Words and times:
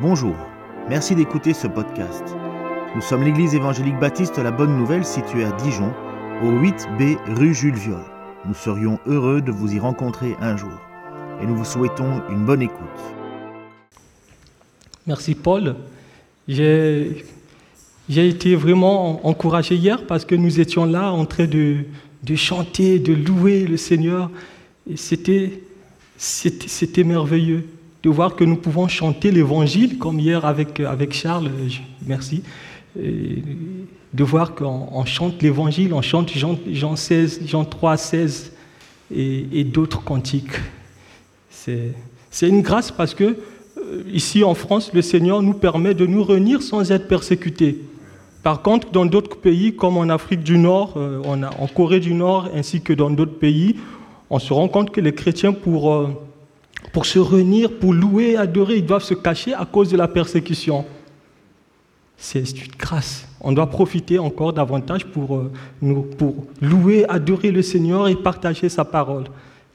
Bonjour, 0.00 0.36
merci 0.88 1.16
d'écouter 1.16 1.52
ce 1.52 1.66
podcast. 1.66 2.22
Nous 2.94 3.00
sommes 3.00 3.24
l'église 3.24 3.56
évangélique 3.56 3.98
baptiste 3.98 4.38
La 4.38 4.52
Bonne 4.52 4.78
Nouvelle 4.78 5.04
située 5.04 5.42
à 5.42 5.50
Dijon, 5.50 5.92
au 6.40 6.52
8B 6.52 7.16
rue 7.34 7.52
Jules 7.52 7.74
Viol. 7.74 8.04
Nous 8.46 8.54
serions 8.54 9.00
heureux 9.06 9.42
de 9.42 9.50
vous 9.50 9.74
y 9.74 9.80
rencontrer 9.80 10.36
un 10.40 10.56
jour 10.56 10.70
et 11.42 11.46
nous 11.46 11.56
vous 11.56 11.64
souhaitons 11.64 12.22
une 12.30 12.44
bonne 12.44 12.62
écoute. 12.62 12.78
Merci 15.08 15.34
Paul. 15.34 15.74
J'ai 16.46 17.24
été 18.08 18.54
vraiment 18.54 19.26
encouragé 19.26 19.74
hier 19.74 20.06
parce 20.06 20.24
que 20.24 20.36
nous 20.36 20.60
étions 20.60 20.84
là 20.84 21.10
en 21.12 21.24
train 21.24 21.46
de, 21.46 21.78
de 22.22 22.36
chanter, 22.36 23.00
de 23.00 23.14
louer 23.14 23.66
le 23.66 23.76
Seigneur. 23.76 24.30
C'était 24.94 25.50
merveilleux 27.02 27.66
de 28.02 28.10
voir 28.10 28.36
que 28.36 28.44
nous 28.44 28.56
pouvons 28.56 28.88
chanter 28.88 29.30
l'évangile, 29.30 29.98
comme 29.98 30.20
hier 30.20 30.44
avec, 30.44 30.80
avec 30.80 31.12
Charles, 31.12 31.50
merci, 32.06 32.42
de 32.96 34.24
voir 34.24 34.54
qu'on 34.54 35.04
chante 35.04 35.42
l'évangile, 35.42 35.92
on 35.92 36.02
chante 36.02 36.30
Jean, 36.30 36.58
Jean, 36.70 36.96
16, 36.96 37.42
Jean 37.46 37.64
3, 37.64 37.96
16 37.96 38.52
et, 39.14 39.46
et 39.52 39.64
d'autres 39.64 40.02
cantiques. 40.02 40.60
C'est 42.30 42.48
une 42.48 42.62
grâce 42.62 42.90
parce 42.90 43.14
que 43.14 43.36
euh, 43.78 44.02
ici 44.12 44.44
en 44.44 44.54
France, 44.54 44.92
le 44.92 45.02
Seigneur 45.02 45.42
nous 45.42 45.54
permet 45.54 45.94
de 45.94 46.06
nous 46.06 46.24
réunir 46.24 46.62
sans 46.62 46.90
être 46.92 47.08
persécutés. 47.08 47.82
Par 48.42 48.62
contre, 48.62 48.90
dans 48.90 49.06
d'autres 49.06 49.36
pays, 49.36 49.74
comme 49.74 49.96
en 49.96 50.08
Afrique 50.08 50.42
du 50.42 50.58
Nord, 50.58 50.94
euh, 50.96 51.22
en 51.24 51.66
Corée 51.66 52.00
du 52.00 52.14
Nord, 52.14 52.48
ainsi 52.54 52.80
que 52.80 52.92
dans 52.92 53.10
d'autres 53.10 53.38
pays, 53.38 53.76
on 54.30 54.38
se 54.38 54.52
rend 54.52 54.68
compte 54.68 54.90
que 54.90 55.00
les 55.00 55.12
chrétiens, 55.12 55.52
pour 55.52 55.92
euh, 55.92 56.08
pour 56.98 57.06
se 57.06 57.20
réunir, 57.20 57.78
pour 57.78 57.94
louer, 57.94 58.36
adorer, 58.36 58.78
ils 58.78 58.84
doivent 58.84 59.04
se 59.04 59.14
cacher 59.14 59.54
à 59.54 59.64
cause 59.64 59.88
de 59.88 59.96
la 59.96 60.08
persécution. 60.08 60.84
C'est 62.16 62.40
une 62.40 62.72
grâce. 62.76 63.28
On 63.40 63.52
doit 63.52 63.70
profiter 63.70 64.18
encore 64.18 64.52
davantage 64.52 65.04
pour, 65.04 65.36
euh, 65.36 65.52
louer, 66.60 67.04
adorer 67.08 67.52
le 67.52 67.62
Seigneur 67.62 68.08
et 68.08 68.16
partager 68.16 68.68
sa 68.68 68.84
parole, 68.84 69.26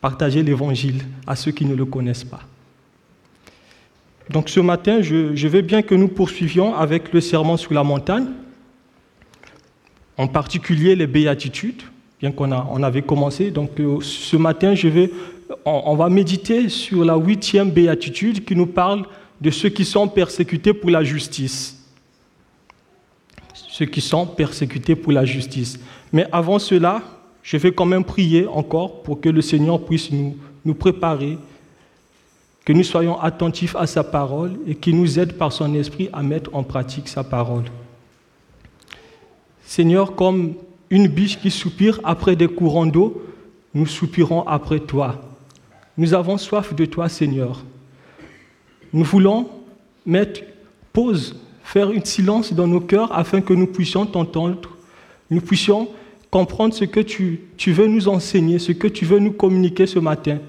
partager 0.01 0.43
l'évangile 0.43 1.01
à 1.25 1.37
ceux 1.37 1.51
qui 1.51 1.63
ne 1.63 1.75
le 1.75 1.85
connaissent 1.85 2.25
pas. 2.25 2.41
Donc 4.29 4.49
ce 4.49 4.59
matin, 4.59 5.01
je, 5.01 5.33
je 5.33 5.47
veux 5.47 5.61
bien 5.61 5.81
que 5.81 5.95
nous 5.95 6.09
poursuivions 6.09 6.75
avec 6.75 7.13
le 7.13 7.21
serment 7.21 7.55
sur 7.55 7.73
la 7.73 7.85
montagne, 7.85 8.27
en 10.17 10.27
particulier 10.27 10.93
les 10.97 11.07
béatitudes, 11.07 11.83
bien 12.19 12.33
qu'on 12.33 12.51
on 12.51 12.83
avait 12.83 13.01
commencé. 13.01 13.49
Donc 13.49 13.79
euh, 13.79 13.99
ce 14.01 14.35
matin, 14.35 14.75
je 14.75 14.89
vais 14.89 15.09
on, 15.65 15.95
va 15.95 16.09
méditer 16.09 16.69
sur 16.69 17.03
la 17.03 17.15
huitième 17.15 17.71
béatitude 17.71 18.43
qui 18.45 18.55
nous 18.55 18.67
parle 18.67 19.05
de 19.41 19.49
ceux 19.49 19.69
qui 19.69 19.85
sont 19.85 20.07
persécutés 20.07 20.73
pour 20.73 20.89
la 20.89 21.03
justice. 21.03 21.79
Ceux 23.53 23.85
qui 23.85 24.01
sont 24.01 24.25
persécutés 24.25 24.95
pour 24.95 25.11
la 25.11 25.25
justice. 25.25 25.79
Mais 26.11 26.27
avant 26.31 26.59
cela, 26.59 27.01
je 27.41 27.57
vais 27.57 27.71
quand 27.71 27.85
même 27.85 28.03
prier 28.03 28.47
encore 28.47 29.03
pour 29.03 29.19
que 29.19 29.29
le 29.29 29.41
Seigneur 29.41 29.83
puisse 29.83 30.11
nous, 30.11 30.37
nous 30.63 30.75
préparer, 30.75 31.37
que 32.63 32.71
nous 32.71 32.83
soyons 32.83 33.19
attentifs 33.19 33.75
à 33.75 33.87
sa 33.87 34.03
parole 34.03 34.53
et 34.67 34.75
qu'il 34.75 34.95
nous 34.97 35.19
aide 35.19 35.33
par 35.33 35.51
son 35.51 35.73
esprit 35.73 36.09
à 36.13 36.23
mettre 36.23 36.49
en 36.53 36.63
pratique 36.63 37.07
sa 37.07 37.23
parole. 37.23 37.65
Seigneur, 39.65 40.15
comme 40.15 40.53
une 40.89 41.07
biche 41.07 41.39
qui 41.39 41.51
soupire 41.51 41.99
après 42.03 42.35
des 42.35 42.47
courants 42.47 42.85
d'eau, 42.85 43.23
nous 43.73 43.87
soupirons 43.87 44.47
après 44.47 44.79
toi. 44.79 45.32
Nous 45.97 46.13
avons 46.13 46.37
soif 46.37 46.73
de 46.73 46.85
toi, 46.85 47.07
Seigneur. 47.07 47.63
Nous 48.91 49.03
voulons 49.03 49.49
mettre 50.05 50.41
pause, 50.91 51.35
faire 51.63 51.91
une 51.91 52.05
silence 52.05 52.53
dans 52.53 52.67
nos 52.67 52.79
cœurs 52.79 53.15
afin 53.15 53.41
que 53.41 53.53
nous 53.53 53.67
puissions 53.67 54.05
t'entendre, 54.05 54.69
nous 55.29 55.41
puissions 55.41 55.87
comprendre 56.31 56.73
ce 56.73 56.85
que 56.85 56.99
tu, 56.99 57.41
veux 57.67 57.87
nous 57.87 58.07
enseigner, 58.07 58.57
ce 58.57 58.71
que 58.71 58.87
tu 58.87 59.05
veux 59.05 59.19
nous 59.19 59.33
communiquer 59.33 59.85
ce 59.85 59.99
matin. 59.99 60.39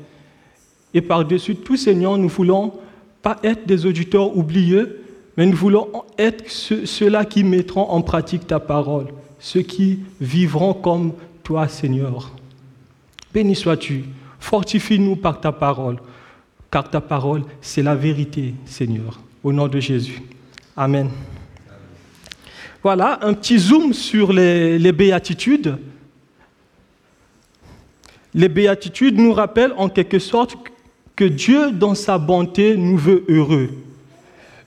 Et 0.94 1.02
par-dessus 1.02 1.56
tout, 1.56 1.76
Seigneur, 1.76 2.16
nous 2.16 2.28
voulons 2.28 2.72
pas 3.20 3.38
être 3.42 3.66
des 3.66 3.84
auditeurs 3.84 4.36
oublieux, 4.36 5.02
mais 5.36 5.44
nous 5.44 5.56
voulons 5.56 5.88
être 6.16 6.44
ceux-là 6.48 7.24
qui 7.26 7.44
mettront 7.44 7.90
en 7.90 8.00
pratique 8.00 8.46
ta 8.46 8.60
parole, 8.60 9.08
ceux 9.38 9.62
qui 9.62 10.00
vivront 10.20 10.72
comme 10.72 11.12
toi, 11.42 11.68
Seigneur. 11.68 12.32
Béni 13.32 13.54
sois-tu. 13.54 14.04
Fortifie-nous 14.44 15.16
par 15.16 15.40
ta 15.40 15.52
parole, 15.52 15.96
car 16.70 16.90
ta 16.90 17.00
parole, 17.00 17.44
c'est 17.62 17.82
la 17.82 17.94
vérité, 17.94 18.52
Seigneur. 18.66 19.18
Au 19.42 19.54
nom 19.54 19.68
de 19.68 19.80
Jésus. 19.80 20.20
Amen. 20.76 21.08
Voilà 22.82 23.20
un 23.22 23.32
petit 23.32 23.58
zoom 23.58 23.94
sur 23.94 24.34
les, 24.34 24.92
béatitudes. 24.92 25.78
Les 28.34 28.50
béatitudes 28.50 29.18
nous 29.18 29.32
rappellent 29.32 29.72
en 29.78 29.88
quelque 29.88 30.18
sorte 30.18 30.58
que 31.16 31.24
Dieu, 31.24 31.72
dans 31.72 31.94
sa 31.94 32.18
bonté, 32.18 32.76
nous 32.76 32.98
veut 32.98 33.24
heureux. 33.28 33.70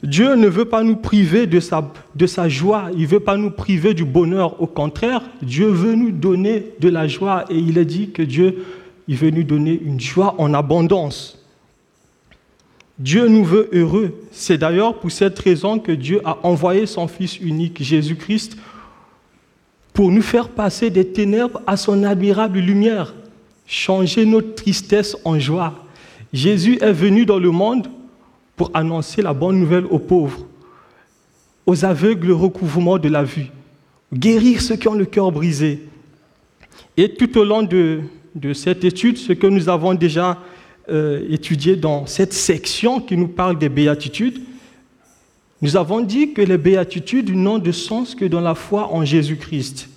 Dieu 0.02 0.34
ne 0.34 0.48
veut 0.48 0.66
pas 0.66 0.82
nous 0.82 0.96
priver 0.96 1.46
de 1.46 1.60
sa, 1.60 1.88
de 2.16 2.26
sa 2.26 2.50
joie, 2.50 2.90
il 2.96 3.04
ne 3.04 3.08
veut 3.08 3.20
pas 3.20 3.38
nous 3.38 3.52
priver 3.52 3.94
du 3.94 4.06
bonheur. 4.06 4.60
Au 4.60 4.68
contraire, 4.68 5.22
Dieu 5.44 5.68
veut 5.68 5.94
nous 5.94 6.10
donner 6.10 6.74
de 6.80 6.90
la 6.90 7.08
joie 7.08 7.46
et 7.52 7.60
il 7.60 7.78
a 7.78 7.84
dit 7.84 8.10
que 8.10 8.24
Dieu 8.24 8.66
il 9.08 9.16
veut 9.16 9.30
nous 9.30 9.44
donner 9.44 9.80
une 9.84 10.00
joie 10.00 10.36
en 10.38 10.54
abondance. 10.54 11.38
Dieu 13.00 13.28
nous 13.28 13.44
veut 13.44 13.70
heureux. 13.74 14.16
C'est 14.32 14.58
d'ailleurs 14.58 15.00
pour 15.00 15.12
cette 15.12 15.38
raison 15.40 15.80
que 15.80 15.92
Dieu 15.92 16.22
a 16.26 16.40
envoyé 16.44 16.86
son 16.86 17.08
Fils 17.08 17.40
unique, 17.40 17.82
Jésus-Christ, 17.82 18.58
pour 19.94 20.12
nous 20.12 20.22
faire 20.22 20.50
passer 20.50 20.90
des 20.90 21.08
ténèbres 21.08 21.62
à 21.68 21.78
son 21.78 22.04
admirable 22.04 22.60
lumière, 22.60 23.14
changer 23.66 24.26
notre 24.26 24.56
tristesse 24.56 25.16
en 25.26 25.40
joie. 25.40 25.74
Jésus 26.34 26.78
est 26.82 26.92
venu 26.92 27.26
dans 27.26 27.40
le 27.40 27.52
monde 27.52 27.88
pour 28.56 28.72
annoncer 28.74 29.22
la 29.22 29.34
bonne 29.34 29.60
nouvelle 29.60 29.86
aux 29.86 30.00
pauvres, 30.00 30.46
aux 31.66 31.86
aveugles 31.86 32.28
le 32.28 32.36
recouvrement 32.36 32.98
de 32.98 33.10
la 33.10 33.24
vue, 33.24 33.48
guérir 34.14 34.62
ceux 34.62 34.76
qui 34.76 34.88
ont 34.88 34.96
le 34.96 35.06
cœur 35.06 35.32
brisé. 35.32 35.84
Et 36.96 37.14
tout 37.14 37.38
au 37.38 37.44
long 37.44 37.62
de, 37.62 38.02
de 38.38 38.54
cette 38.54 38.84
étude 38.84 39.18
ce 39.18 39.34
que 39.34 39.48
nous 39.48 39.68
avons 39.68 39.96
déjà 39.96 40.38
euh, 40.90 41.26
étudié 41.30 41.76
dans 41.76 42.06
cette 42.06 42.34
section 42.34 43.02
qui 43.02 43.18
nous 43.18 43.28
parle 43.28 43.58
des 43.58 43.70
béatitudes. 43.70 44.42
Nous 45.62 45.76
avons 45.76 46.02
dit 46.02 46.34
que 46.34 46.42
les 46.44 46.58
béatitudes 46.58 47.34
n'ont 47.34 47.58
de 47.58 47.72
sens 47.72 48.14
que 48.14 48.26
dans 48.26 48.42
la 48.42 48.54
foi 48.54 48.94
en 48.94 49.04
Jésus-Christ. 49.04 49.90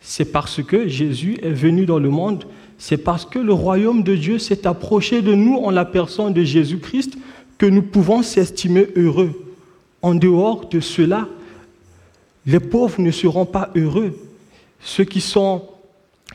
C'est 0.00 0.26
parce 0.26 0.62
que 0.62 0.86
Jésus 0.86 1.38
est 1.42 1.50
venu 1.50 1.86
dans 1.86 1.98
le 1.98 2.08
monde, 2.08 2.44
c'est 2.78 2.98
parce 2.98 3.24
que 3.24 3.40
le 3.40 3.52
royaume 3.52 4.04
de 4.04 4.14
Dieu 4.14 4.38
s'est 4.38 4.66
approché 4.66 5.20
de 5.20 5.34
nous 5.34 5.56
en 5.56 5.70
la 5.70 5.84
personne 5.84 6.32
de 6.32 6.44
Jésus-Christ 6.44 7.18
que 7.58 7.66
nous 7.66 7.82
pouvons 7.82 8.22
s'estimer 8.22 8.86
heureux. 8.94 9.32
En 10.02 10.14
dehors 10.14 10.68
de 10.68 10.78
cela, 10.78 11.26
les 12.44 12.60
pauvres 12.60 13.00
ne 13.00 13.10
seront 13.10 13.46
pas 13.46 13.70
heureux. 13.74 14.16
Ceux 14.80 15.04
qui 15.04 15.20
sont 15.20 15.62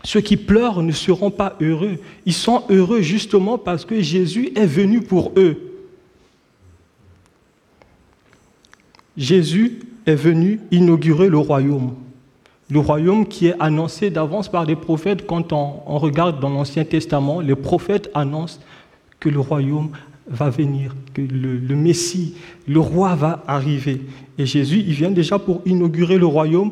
ceux 0.04 0.22
qui 0.22 0.38
pleurent 0.38 0.82
ne 0.82 0.92
seront 0.92 1.32
pas 1.32 1.56
heureux. 1.62 1.98
Ils 2.26 2.34
sont 2.34 2.64
heureux 2.70 3.02
justement 3.02 3.58
parce 3.58 3.86
que 3.86 4.02
Jésus 4.02 4.52
est 4.56 4.66
venu 4.66 5.02
pour 5.02 5.32
eux. 5.38 5.72
Jésus 9.18 9.80
est 10.06 10.16
venu 10.16 10.60
inaugurer 10.72 11.30
le 11.30 11.38
royaume. 11.38 11.94
Le 12.70 12.80
royaume 12.80 13.28
qui 13.28 13.48
est 13.48 13.56
annoncé 13.60 14.10
d'avance 14.10 14.50
par 14.50 14.66
des 14.66 14.78
prophètes. 14.78 15.28
Quand 15.28 15.54
on, 15.54 15.98
regarde 15.98 16.40
dans 16.40 16.50
l'Ancien 16.50 16.86
Testament, 16.86 17.42
les 17.42 17.56
prophètes 17.56 18.10
annoncent 18.14 18.60
que 19.20 19.30
le 19.30 19.40
royaume 19.40 19.90
va 20.28 20.50
venir, 20.50 20.96
que 21.14 21.22
le, 21.22 21.58
le, 21.58 21.76
Messie, 21.76 22.36
le 22.68 22.80
roi 22.80 23.16
va 23.16 23.44
arriver. 23.46 24.02
Et 24.38 24.46
Jésus, 24.46 24.84
il 24.88 24.94
vient 24.94 25.12
déjà 25.12 25.38
pour 25.38 25.62
inaugurer 25.66 26.18
le 26.18 26.26
royaume. 26.26 26.72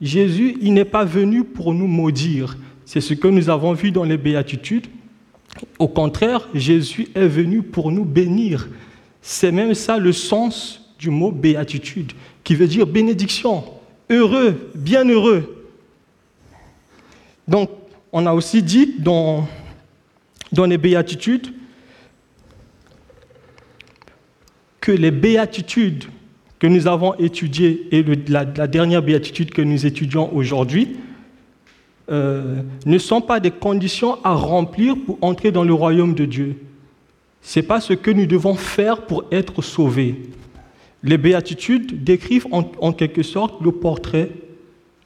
Jésus, 0.00 0.58
il 0.60 0.74
n'est 0.74 0.84
pas 0.84 1.04
venu 1.04 1.42
pour 1.42 1.72
nous 1.72 1.86
maudire. 1.86 2.56
C'est 2.88 3.02
ce 3.02 3.12
que 3.12 3.28
nous 3.28 3.50
avons 3.50 3.74
vu 3.74 3.90
dans 3.90 4.04
les 4.04 4.16
béatitudes. 4.16 4.86
Au 5.78 5.88
contraire, 5.88 6.48
Jésus 6.54 7.08
est 7.14 7.28
venu 7.28 7.60
pour 7.60 7.92
nous 7.92 8.06
bénir. 8.06 8.70
C'est 9.20 9.52
même 9.52 9.74
ça 9.74 9.98
le 9.98 10.10
sens 10.14 10.94
du 10.98 11.10
mot 11.10 11.30
béatitude, 11.30 12.12
qui 12.44 12.54
veut 12.54 12.66
dire 12.66 12.86
bénédiction, 12.86 13.62
heureux, 14.08 14.70
bienheureux. 14.74 15.66
Donc, 17.46 17.68
on 18.10 18.24
a 18.24 18.32
aussi 18.32 18.62
dit 18.62 18.94
dans, 18.98 19.46
les 20.56 20.78
béatitudes 20.78 21.52
que 24.80 24.92
les 24.92 25.10
béatitudes 25.10 26.04
que 26.58 26.66
nous 26.66 26.86
avons 26.86 27.12
étudiées 27.16 27.86
et 27.92 28.02
la 28.28 28.46
dernière 28.46 29.02
béatitude 29.02 29.50
que 29.50 29.60
nous 29.60 29.84
étudions 29.84 30.34
aujourd'hui, 30.34 30.96
euh, 32.10 32.62
ne 32.86 32.98
sont 32.98 33.20
pas 33.20 33.38
des 33.38 33.50
conditions 33.50 34.18
à 34.24 34.34
remplir 34.34 34.96
pour 35.04 35.18
entrer 35.20 35.52
dans 35.52 35.64
le 35.64 35.74
royaume 35.74 36.14
de 36.14 36.24
Dieu. 36.24 36.56
Ce 37.42 37.58
n'est 37.58 37.66
pas 37.66 37.80
ce 37.80 37.92
que 37.92 38.10
nous 38.10 38.26
devons 38.26 38.54
faire 38.54 39.06
pour 39.06 39.24
être 39.30 39.62
sauvés. 39.62 40.16
Les 41.02 41.18
béatitudes 41.18 42.02
décrivent 42.02 42.46
en, 42.50 42.92
quelque 42.92 43.22
sorte 43.22 43.60
le 43.62 43.72
portrait 43.72 44.30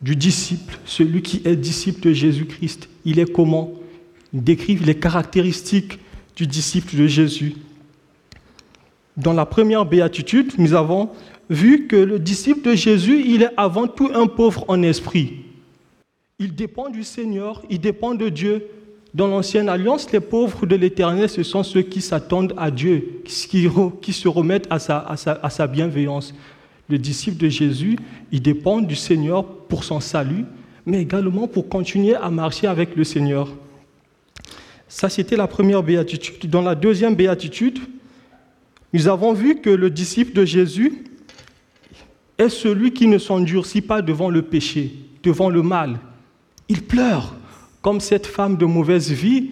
du 0.00 0.16
disciple, 0.16 0.78
celui 0.84 1.22
qui 1.22 1.43
est 1.44 1.56
disciple 1.56 2.00
de 2.00 2.12
Jésus-Christ. 2.12 2.88
Il 3.04 3.19
est 3.19 3.31
comment? 3.31 3.72
Ils 4.32 4.43
décrivent 4.43 4.87
les 4.87 4.94
caractéristiques 4.94 5.99
du 6.34 6.46
disciple 6.46 6.96
de 6.96 7.06
Jésus. 7.06 7.56
Dans 9.16 9.34
la 9.34 9.44
première 9.44 9.84
béatitude, 9.84 10.52
nous 10.56 10.72
avons 10.72 11.10
vu 11.50 11.87
que 11.87 11.96
le 11.96 12.19
disciple 12.19 12.70
de 12.70 12.75
Jésus, 12.75 13.22
il 13.26 13.43
est 13.43 13.50
avant 13.56 13.87
tout 13.87 14.10
un 14.14 14.26
pauvre 14.26 14.64
en 14.69 14.82
esprit. 14.82 15.41
Il 16.42 16.56
dépend 16.56 16.88
du 16.88 17.04
Seigneur, 17.04 17.62
il 17.70 17.78
dépend 17.78 18.16
de 18.16 18.28
Dieu. 18.28 18.66
Dans 19.14 19.28
l'ancienne 19.28 19.68
alliance, 19.68 20.10
les 20.10 20.18
pauvres 20.18 20.66
de 20.66 20.74
l'Éternel, 20.74 21.28
ce 21.28 21.44
sont 21.44 21.62
ceux 21.62 21.82
qui 21.82 22.00
s'attendent 22.00 22.52
à 22.56 22.72
Dieu, 22.72 23.20
qui, 23.24 24.12
se 24.12 24.26
remettent 24.26 24.66
à 24.68 24.80
sa, 24.80 24.98
à 24.98 25.50
sa 25.50 25.66
bienveillance. 25.68 26.34
Le 26.88 26.98
disciple 26.98 27.36
de 27.36 27.48
Jésus, 27.48 27.96
il 28.32 28.42
dépend 28.42 28.80
du 28.80 28.96
Seigneur 28.96 29.44
pour 29.44 29.84
son 29.84 30.00
salut, 30.00 30.44
mais 30.84 31.02
également 31.02 31.46
pour 31.46 31.68
continuer 31.68 32.16
à 32.16 32.28
marcher 32.28 32.66
avec 32.66 32.96
le 32.96 33.04
Seigneur. 33.04 33.48
Ça, 34.88 35.08
c'était 35.08 35.36
la 35.36 35.46
première 35.46 35.84
béatitude. 35.84 36.50
Dans 36.50 36.62
la 36.62 36.74
deuxième 36.74 37.14
béatitude, 37.14 37.78
nous 38.92 39.06
avons 39.06 39.32
vu 39.32 39.60
que 39.60 39.70
le 39.70 39.90
disciple 39.90 40.32
de 40.32 40.44
Jésus 40.44 41.04
est 42.36 42.48
celui 42.48 42.92
qui 42.92 43.06
ne 43.06 43.18
s'endurcit 43.18 43.80
pas 43.80 44.02
devant 44.02 44.28
le 44.28 44.42
péché, 44.42 44.92
devant 45.22 45.48
le 45.48 45.62
mal. 45.62 46.00
Il 46.69 46.82
pleure 46.82 47.35
comme 47.81 48.00
cette 48.00 48.26
femme 48.26 48.56
de 48.56 48.64
mauvaise 48.64 49.11
vie 49.11 49.50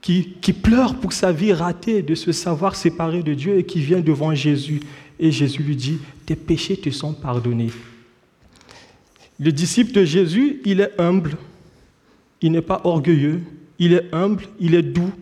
qui, 0.00 0.34
qui, 0.40 0.52
pleure 0.52 0.94
pour 0.94 1.12
sa 1.12 1.32
vie 1.32 1.52
ratée 1.52 2.02
de 2.02 2.14
se 2.14 2.32
savoir 2.32 2.76
séparée 2.76 3.22
de 3.22 3.34
Dieu 3.34 3.58
et 3.58 3.64
qui 3.64 3.80
vient 3.80 4.00
devant 4.00 4.34
Jésus. 4.34 4.80
Et 5.18 5.30
Jésus 5.30 5.62
lui 5.62 5.76
dit, 5.76 5.98
tes 6.26 6.36
péchés 6.36 6.76
te 6.76 6.90
sont 6.90 7.12
pardonnés. 7.12 7.70
Le 9.38 9.52
disciple 9.52 9.92
de 9.92 10.04
Jésus, 10.04 10.60
il 10.64 10.80
est 10.80 10.92
humble, 10.98 11.36
il 12.42 12.52
n'est 12.52 12.62
pas 12.62 12.80
orgueilleux, 12.84 13.40
il 13.78 13.94
est 13.94 14.14
humble, 14.14 14.44
il 14.60 14.74
est 14.74 14.82
doux. 14.82 15.12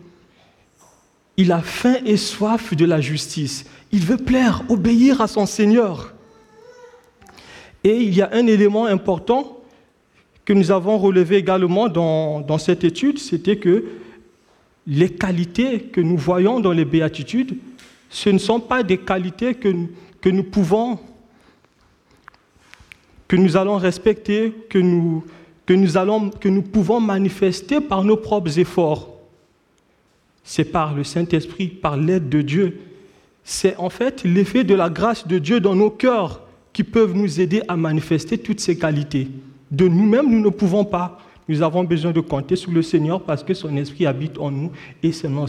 Il 1.37 1.53
a 1.53 1.61
faim 1.61 1.95
et 2.05 2.17
soif 2.17 2.75
de 2.75 2.83
la 2.83 2.99
justice. 2.99 3.65
Il 3.93 4.01
veut 4.01 4.17
plaire, 4.17 4.61
obéir 4.67 5.21
à 5.21 5.27
son 5.27 5.45
Seigneur. 5.45 6.13
Et 7.85 7.95
il 7.95 8.13
y 8.13 8.21
a 8.21 8.29
un 8.33 8.45
élément 8.45 8.85
important 8.85 9.58
que 10.49 10.53
nous 10.55 10.71
avons 10.71 10.97
relevé 10.97 11.35
également 11.35 11.89
dans, 11.89 12.57
cette 12.57 12.83
étude, 12.83 13.19
c'était 13.19 13.57
que 13.57 13.85
les 14.87 15.09
qualités 15.11 15.81
que 15.81 16.01
nous 16.01 16.17
voyons 16.17 16.59
dans 16.59 16.71
les 16.71 16.85
béatitudes, 16.85 17.55
ce 18.09 18.31
ne 18.31 18.39
sont 18.39 18.59
pas 18.59 18.81
des 18.81 18.97
qualités 18.97 19.53
que, 19.53 19.71
que 20.19 20.29
nous 20.29 20.41
pouvons, 20.41 20.97
que 23.27 23.35
nous 23.35 23.57
allons 23.57 23.77
respecter, 23.77 24.51
que 24.71 24.79
nous, 24.79 25.23
que 25.67 25.73
nous, 25.73 25.97
allons, 25.97 26.31
que 26.31 26.49
nous 26.49 26.63
pouvons 26.63 26.99
manifester 26.99 27.79
par 27.79 28.03
nos 28.03 28.17
propres 28.17 28.57
efforts. 28.57 29.19
C'est 30.43 30.65
par 30.65 30.95
le 30.95 31.03
Saint-Esprit, 31.03 31.67
par 31.67 31.95
l'aide 31.95 32.27
de 32.27 32.41
Dieu. 32.41 32.79
C'est 33.43 33.77
en 33.77 33.91
fait 33.91 34.23
l'effet 34.23 34.63
de 34.63 34.73
la 34.73 34.89
grâce 34.89 35.27
de 35.27 35.37
Dieu 35.37 35.59
dans 35.59 35.75
nos 35.75 35.91
cœurs 35.91 36.41
qui 36.73 36.83
peuvent 36.83 37.13
nous 37.13 37.39
aider 37.39 37.61
à 37.67 37.77
manifester 37.77 38.39
toutes 38.39 38.61
ces 38.61 38.79
qualités. 38.79 39.27
De 39.71 39.87
nous-mêmes, 39.87 40.29
nous 40.29 40.41
ne 40.41 40.49
pouvons 40.49 40.83
pas. 40.83 41.19
Nous 41.47 41.61
avons 41.61 41.83
besoin 41.83 42.11
de 42.11 42.19
compter 42.19 42.55
sur 42.55 42.71
le 42.71 42.81
Seigneur 42.81 43.21
parce 43.21 43.43
que 43.43 43.53
son 43.53 43.75
esprit 43.75 44.05
habite 44.05 44.37
en 44.37 44.51
nous 44.51 44.71
et 45.01 45.11
son 45.11 45.45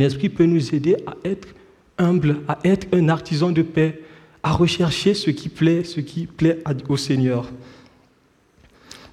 esprit, 0.00 0.28
peut 0.28 0.44
nous 0.44 0.74
aider 0.74 0.96
à 1.06 1.14
être 1.24 1.48
humble, 1.96 2.40
à 2.48 2.58
être 2.64 2.88
un 2.92 3.08
artisan 3.08 3.52
de 3.52 3.62
paix, 3.62 4.00
à 4.42 4.52
rechercher 4.52 5.14
ce 5.14 5.30
qui 5.30 5.48
plaît, 5.48 5.84
ce 5.84 6.00
qui 6.00 6.26
plaît 6.26 6.58
au 6.88 6.96
Seigneur. 6.96 7.50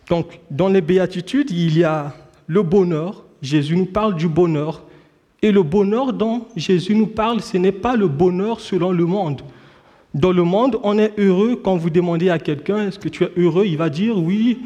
Donc, 0.09 0.39
dans 0.49 0.69
les 0.69 0.81
béatitudes, 0.81 1.51
il 1.51 1.77
y 1.77 1.83
a 1.83 2.15
le 2.47 2.63
bonheur. 2.63 3.25
Jésus 3.41 3.75
nous 3.75 3.85
parle 3.85 4.15
du 4.15 4.27
bonheur. 4.27 4.83
Et 5.41 5.51
le 5.51 5.61
bonheur 5.61 6.13
dont 6.13 6.47
Jésus 6.55 6.95
nous 6.95 7.07
parle, 7.07 7.41
ce 7.41 7.57
n'est 7.57 7.71
pas 7.71 7.95
le 7.95 8.07
bonheur 8.07 8.59
selon 8.59 8.91
le 8.91 9.05
monde. 9.05 9.41
Dans 10.17 10.31
le 10.31 10.41
monde, 10.41 10.79
on 10.81 10.97
est 10.97 11.13
heureux 11.19 11.57
quand 11.63 11.77
vous 11.77 11.91
demandez 11.91 12.31
à 12.31 12.39
quelqu'un 12.39 12.87
est-ce 12.87 12.97
que 12.97 13.07
tu 13.07 13.23
es 13.23 13.29
heureux? 13.37 13.67
Il 13.67 13.77
va 13.77 13.91
dire 13.91 14.17
oui. 14.17 14.57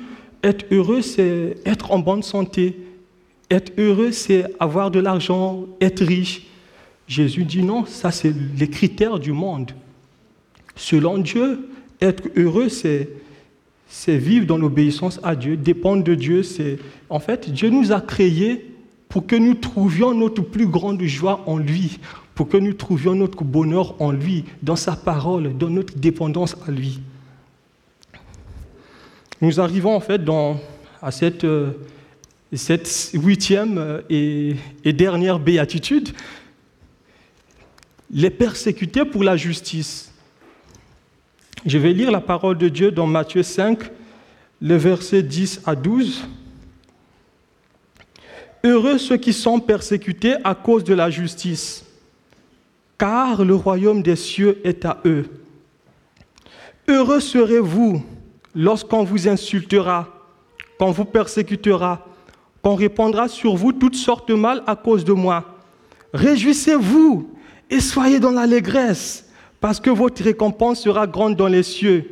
Être 0.43 0.65
heureux, 0.71 1.01
c'est 1.01 1.57
être 1.65 1.91
en 1.91 1.99
bonne 1.99 2.23
santé. 2.23 2.79
Être 3.49 3.73
heureux, 3.77 4.13
c'est 4.13 4.45
avoir 4.61 4.91
de 4.91 5.01
l'argent, 5.01 5.65
être 5.81 6.05
riche. 6.05 6.47
Jésus 7.05 7.43
dit 7.43 7.63
non, 7.63 7.83
ça 7.85 8.11
c'est 8.11 8.33
les 8.57 8.69
critères 8.69 9.19
du 9.19 9.33
monde. 9.33 9.71
Selon 10.77 11.17
Dieu, 11.17 11.67
être 11.99 12.29
heureux, 12.37 12.69
c'est 12.69 13.09
vivre 14.07 14.45
dans 14.45 14.57
l'obéissance 14.57 15.19
à 15.21 15.35
Dieu, 15.35 15.57
dépendre 15.57 16.05
de 16.05 16.15
Dieu. 16.15 16.43
En 17.09 17.19
fait 17.19 17.49
Dieu 17.49 17.69
nous 17.69 17.91
a 17.91 17.99
créés 17.99 18.73
pour 19.11 19.27
que 19.27 19.35
nous 19.35 19.55
trouvions 19.55 20.15
notre 20.15 20.41
plus 20.41 20.67
grande 20.67 21.03
joie 21.03 21.43
en 21.45 21.57
lui 21.57 21.99
pour 22.33 22.47
que 22.47 22.55
nous 22.55 22.73
trouvions 22.73 23.13
notre 23.13 23.43
bonheur 23.43 24.01
en 24.01 24.11
lui, 24.11 24.45
dans 24.63 24.77
sa 24.77 24.95
parole, 24.95 25.55
dans 25.57 25.69
notre 25.69 25.95
dépendance 25.97 26.55
à 26.65 26.71
lui. 26.71 27.01
Nous 29.41 29.59
arrivons 29.59 29.93
en 29.93 29.99
fait 29.99 30.21
à 31.01 31.11
cette, 31.11 31.43
euh, 31.43 31.73
huitième 33.13 33.77
euh, 33.77 34.01
et, 34.09 34.55
et 34.85 34.93
dernière 34.93 35.39
béatitude, 35.39 36.09
les 38.11 38.29
persécutés 38.29 39.03
pour 39.03 39.23
la 39.23 39.35
justice. 39.35 40.13
Je 41.65 41.77
vais 41.77 41.91
lire 41.91 42.11
la 42.11 42.21
parole 42.21 42.57
de 42.57 42.69
Dieu 42.69 42.91
dans 42.91 43.07
Matthieu 43.07 43.43
5, 43.43 43.77
les 44.61 44.77
versets 44.77 45.21
10 45.21 45.61
à 45.65 45.75
12. 45.75 46.23
Heureux 48.63 48.97
ceux 48.97 49.17
qui 49.17 49.33
sont 49.33 49.59
persécutés 49.59 50.35
à 50.43 50.55
cause 50.55 50.83
de 50.83 50.93
la 50.93 51.09
justice 51.09 51.85
car 53.01 53.43
le 53.43 53.55
royaume 53.55 54.03
des 54.03 54.15
cieux 54.15 54.61
est 54.63 54.85
à 54.85 54.99
eux. 55.05 55.25
Heureux 56.87 57.19
serez-vous 57.19 58.03
lorsqu'on 58.53 59.03
vous 59.03 59.27
insultera, 59.27 60.07
qu'on 60.77 60.91
vous 60.91 61.05
persécutera, 61.05 62.05
qu'on 62.61 62.75
répandra 62.75 63.27
sur 63.27 63.55
vous 63.55 63.71
toutes 63.71 63.95
sortes 63.95 64.29
de 64.29 64.35
mal 64.35 64.61
à 64.67 64.75
cause 64.75 65.03
de 65.03 65.13
moi. 65.13 65.57
Réjouissez-vous 66.13 67.27
et 67.71 67.79
soyez 67.79 68.19
dans 68.19 68.29
l'allégresse, 68.29 69.27
parce 69.59 69.79
que 69.79 69.89
votre 69.89 70.23
récompense 70.23 70.81
sera 70.81 71.07
grande 71.07 71.35
dans 71.35 71.47
les 71.47 71.63
cieux. 71.63 72.07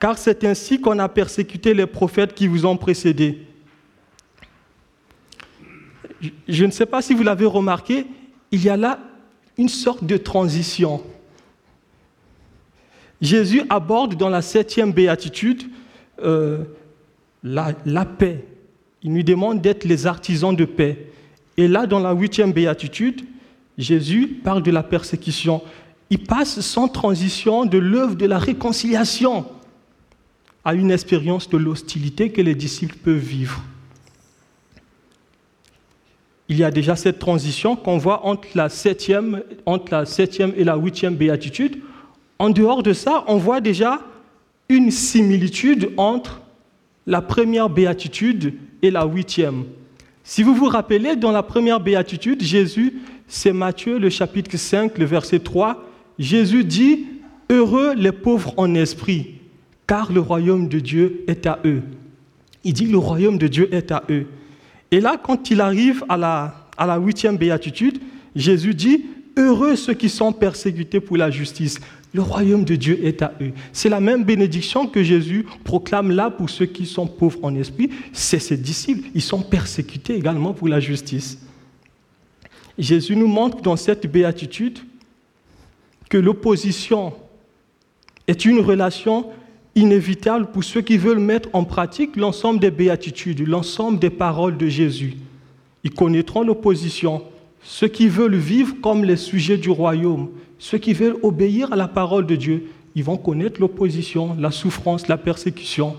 Car 0.00 0.18
c'est 0.18 0.42
ainsi 0.42 0.80
qu'on 0.80 0.98
a 0.98 1.08
persécuté 1.08 1.74
les 1.74 1.86
prophètes 1.86 2.34
qui 2.34 2.48
vous 2.48 2.66
ont 2.66 2.76
précédés. 2.76 3.46
Je 6.48 6.64
ne 6.64 6.70
sais 6.70 6.86
pas 6.86 7.02
si 7.02 7.14
vous 7.14 7.22
l'avez 7.22 7.46
remarqué, 7.46 8.06
il 8.50 8.62
y 8.62 8.68
a 8.68 8.76
là 8.76 8.98
une 9.56 9.68
sorte 9.68 10.04
de 10.04 10.16
transition. 10.16 11.02
Jésus 13.20 13.62
aborde 13.68 14.14
dans 14.14 14.28
la 14.28 14.42
septième 14.42 14.92
béatitude 14.92 15.64
euh, 16.22 16.64
la, 17.42 17.72
la, 17.84 18.04
paix. 18.04 18.44
Il 19.02 19.12
nous 19.12 19.22
demande 19.22 19.60
d'être 19.60 19.84
les 19.84 20.06
artisans 20.06 20.54
de 20.54 20.64
paix. 20.64 21.10
Et 21.56 21.68
là, 21.68 21.86
dans 21.86 22.00
la 22.00 22.12
huitième 22.12 22.52
béatitude, 22.52 23.22
Jésus 23.76 24.40
parle 24.42 24.62
de 24.62 24.70
la 24.70 24.82
persécution. 24.82 25.62
Il 26.10 26.24
passe 26.24 26.60
sans 26.60 26.88
transition 26.88 27.64
de 27.64 27.78
l'œuvre 27.78 28.14
de 28.14 28.26
la 28.26 28.38
réconciliation 28.38 29.46
à 30.64 30.74
une 30.74 30.90
expérience 30.90 31.48
de 31.48 31.56
l'hostilité 31.56 32.30
que 32.30 32.42
les 32.42 32.54
disciples 32.54 32.96
peuvent 32.96 33.16
vivre 33.16 33.62
il 36.48 36.56
y 36.56 36.64
a 36.64 36.70
déjà 36.70 36.96
cette 36.96 37.18
transition 37.18 37.76
qu'on 37.76 37.98
voit 37.98 38.26
entre 38.26 38.48
la, 38.54 38.68
septième, 38.68 39.42
entre 39.66 39.92
la 39.92 40.06
septième 40.06 40.52
et 40.56 40.64
la 40.64 40.76
huitième 40.76 41.14
béatitude. 41.14 41.78
En 42.38 42.50
dehors 42.50 42.82
de 42.82 42.92
ça, 42.92 43.24
on 43.26 43.36
voit 43.36 43.60
déjà 43.60 44.00
une 44.68 44.90
similitude 44.90 45.90
entre 45.96 46.40
la 47.06 47.20
première 47.20 47.68
béatitude 47.68 48.54
et 48.82 48.90
la 48.90 49.04
huitième. 49.04 49.64
Si 50.24 50.42
vous 50.42 50.54
vous 50.54 50.66
rappelez, 50.66 51.16
dans 51.16 51.32
la 51.32 51.42
première 51.42 51.80
béatitude, 51.80 52.42
Jésus, 52.42 53.00
c'est 53.26 53.52
Matthieu, 53.52 53.98
le 53.98 54.10
chapitre 54.10 54.56
5, 54.56 54.98
le 54.98 55.04
verset 55.04 55.40
3, 55.40 55.84
Jésus 56.18 56.64
dit, 56.64 57.06
Heureux 57.50 57.94
les 57.94 58.12
pauvres 58.12 58.52
en 58.58 58.74
esprit, 58.74 59.36
car 59.86 60.12
le 60.12 60.20
royaume 60.20 60.68
de 60.68 60.80
Dieu 60.80 61.24
est 61.28 61.46
à 61.46 61.60
eux. 61.64 61.82
Il 62.64 62.74
dit, 62.74 62.86
le 62.86 62.98
royaume 62.98 63.38
de 63.38 63.48
Dieu 63.48 63.74
est 63.74 63.90
à 63.90 64.02
eux. 64.10 64.26
Et 64.90 65.00
là, 65.00 65.16
quand 65.22 65.50
il 65.50 65.60
arrive 65.60 66.04
à 66.08 66.16
la, 66.16 66.96
huitième 66.96 67.36
béatitude, 67.36 68.00
Jésus 68.34 68.74
dit, 68.74 69.06
Heureux 69.36 69.76
ceux 69.76 69.94
qui 69.94 70.08
sont 70.08 70.32
persécutés 70.32 71.00
pour 71.00 71.16
la 71.16 71.30
justice. 71.30 71.78
Le 72.14 72.22
royaume 72.22 72.64
de 72.64 72.74
Dieu 72.74 72.98
est 73.04 73.22
à 73.22 73.34
eux. 73.40 73.52
C'est 73.72 73.90
la 73.90 74.00
même 74.00 74.24
bénédiction 74.24 74.86
que 74.86 75.02
Jésus 75.02 75.46
proclame 75.62 76.10
là 76.10 76.30
pour 76.30 76.48
ceux 76.50 76.66
qui 76.66 76.86
sont 76.86 77.06
pauvres 77.06 77.38
en 77.42 77.54
esprit. 77.54 77.90
C'est 78.12 78.38
ses 78.38 78.56
disciples. 78.56 79.08
Ils 79.14 79.22
sont 79.22 79.42
persécutés 79.42 80.16
également 80.16 80.54
pour 80.54 80.68
la 80.68 80.80
justice. 80.80 81.38
Jésus 82.78 83.14
nous 83.14 83.26
montre 83.26 83.60
dans 83.60 83.76
cette 83.76 84.10
béatitude 84.10 84.78
que 86.08 86.16
l'opposition 86.16 87.12
est 88.26 88.44
une 88.44 88.60
relation 88.60 89.26
inévitable 89.78 90.46
pour 90.52 90.64
ceux 90.64 90.80
qui 90.80 90.98
veulent 90.98 91.18
mettre 91.18 91.48
en 91.52 91.64
pratique 91.64 92.16
l'ensemble 92.16 92.60
des 92.60 92.70
béatitudes, 92.70 93.46
l'ensemble 93.46 93.98
des 93.98 94.10
paroles 94.10 94.56
de 94.56 94.68
Jésus. 94.68 95.16
Ils 95.84 95.92
connaîtront 95.92 96.42
l'opposition. 96.42 97.22
Ceux 97.62 97.88
qui 97.88 98.08
veulent 98.08 98.36
vivre 98.36 98.74
comme 98.82 99.04
les 99.04 99.16
sujets 99.16 99.56
du 99.56 99.70
royaume, 99.70 100.30
ceux 100.58 100.78
qui 100.78 100.92
veulent 100.92 101.18
obéir 101.22 101.72
à 101.72 101.76
la 101.76 101.88
parole 101.88 102.26
de 102.26 102.36
Dieu, 102.36 102.64
ils 102.94 103.04
vont 103.04 103.16
connaître 103.16 103.60
l'opposition, 103.60 104.36
la 104.38 104.50
souffrance, 104.50 105.06
la 105.08 105.16
persécution. 105.16 105.96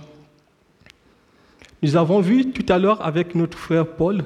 Nous 1.82 1.96
avons 1.96 2.20
vu 2.20 2.52
tout 2.52 2.66
à 2.72 2.78
l'heure 2.78 3.06
avec 3.06 3.36
notre 3.36 3.58
frère 3.58 3.88
Paul 3.88 4.26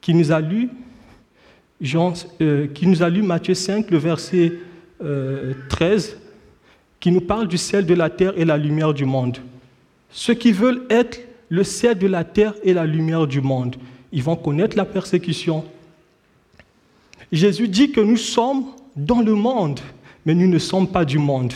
qui 0.00 0.14
nous 0.14 0.32
a 0.32 0.40
lu, 0.40 0.70
Jean, 1.80 2.14
euh, 2.40 2.66
qui 2.68 2.86
nous 2.86 3.02
a 3.02 3.10
lu 3.10 3.22
Matthieu 3.22 3.54
5, 3.54 3.90
le 3.90 3.98
verset 3.98 4.52
13, 4.98 5.02
euh, 5.02 5.54
qui 7.00 7.10
nous 7.10 7.22
parle 7.22 7.48
du 7.48 7.58
sel 7.58 7.86
de 7.86 7.94
la 7.94 8.10
terre 8.10 8.34
et 8.36 8.44
la 8.44 8.58
lumière 8.58 8.92
du 8.92 9.06
monde. 9.06 9.38
Ceux 10.10 10.34
qui 10.34 10.52
veulent 10.52 10.82
être 10.90 11.20
le 11.48 11.64
sel 11.64 11.98
de 11.98 12.06
la 12.06 12.24
terre 12.24 12.54
et 12.62 12.74
la 12.74 12.84
lumière 12.84 13.26
du 13.26 13.40
monde, 13.40 13.76
ils 14.12 14.22
vont 14.22 14.36
connaître 14.36 14.76
la 14.76 14.84
persécution. 14.84 15.64
Jésus 17.32 17.68
dit 17.68 17.90
que 17.90 18.00
nous 18.00 18.16
sommes 18.16 18.66
dans 18.94 19.20
le 19.20 19.34
monde, 19.34 19.80
mais 20.26 20.34
nous 20.34 20.48
ne 20.48 20.58
sommes 20.58 20.88
pas 20.88 21.04
du 21.04 21.18
monde. 21.18 21.52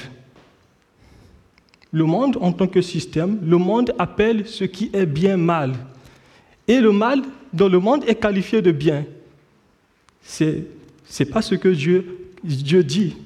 Le 1.92 2.04
monde 2.04 2.38
en 2.40 2.52
tant 2.52 2.66
que 2.66 2.80
système, 2.80 3.38
le 3.44 3.56
monde 3.56 3.94
appelle 3.98 4.48
ce 4.48 4.64
qui 4.64 4.90
est 4.92 5.06
bien 5.06 5.36
mal. 5.36 5.74
Et 6.66 6.80
le 6.80 6.90
mal 6.90 7.22
dans 7.52 7.68
le 7.68 7.78
monde 7.78 8.04
est 8.06 8.14
qualifié 8.16 8.62
de 8.62 8.72
bien. 8.72 9.04
Ce 10.24 10.44
n'est 10.44 11.26
pas 11.26 11.42
ce 11.42 11.54
que 11.54 11.68
Dieu, 11.68 12.32
Dieu 12.42 12.82
dit. 12.82 13.16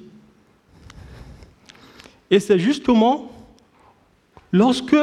Et 2.30 2.40
c'est 2.40 2.58
justement 2.58 3.30
lorsque, 4.52 4.96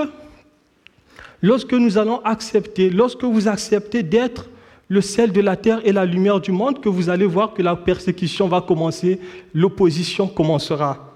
nous 1.42 1.98
allons 1.98 2.24
accepter, 2.24 2.90
lorsque 2.90 3.24
vous 3.24 3.48
acceptez 3.48 4.04
d'être 4.04 4.50
le 4.88 5.02
sel 5.02 5.32
de 5.32 5.42
la 5.42 5.56
terre 5.56 5.82
et 5.84 5.92
la 5.92 6.06
lumière 6.06 6.40
du 6.40 6.52
monde, 6.52 6.80
que 6.80 6.90
vous 6.90 7.10
allez 7.10 7.26
voir 7.26 7.54
que 7.54 7.64
la 7.64 7.76
persécution 7.76 8.48
va 8.48 8.62
commencer, 8.62 9.20
l'opposition 9.54 10.28
commencera. 10.28 11.12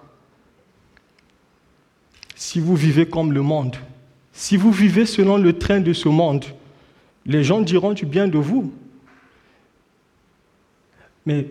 Si 2.35 2.59
vous 2.59 2.75
vivez 2.75 3.07
comme 3.07 3.31
le 3.31 3.41
monde, 3.41 3.75
si 4.33 4.57
vous 4.57 4.71
vivez 4.71 5.05
selon 5.05 5.37
le 5.37 5.53
train 5.53 5.81
de 5.81 5.93
ce 5.93 6.09
monde, 6.09 6.45
les 7.25 7.43
gens 7.43 7.61
diront 7.61 7.93
du 7.93 8.05
bien 8.05 8.27
de 8.27 8.37
vous. 8.37 8.73
Mais 11.25 11.45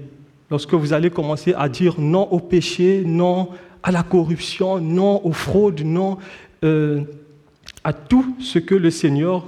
lorsque 0.51 0.75
vous 0.75 0.93
allez 0.93 1.11
commencer 1.11 1.55
à 1.55 1.69
dire 1.69 2.01
non 2.01 2.27
au 2.33 2.41
péché, 2.41 3.05
non 3.07 3.51
à 3.83 3.91
la 3.93 4.03
corruption, 4.03 4.81
non 4.81 5.25
aux 5.25 5.33
fraudes, 5.33 5.83
non 5.83 6.19
euh, 6.65 7.03
à 7.85 7.93
tout 7.93 8.37
ce 8.41 8.59
que 8.59 8.75
le 8.75 8.91
Seigneur 8.91 9.47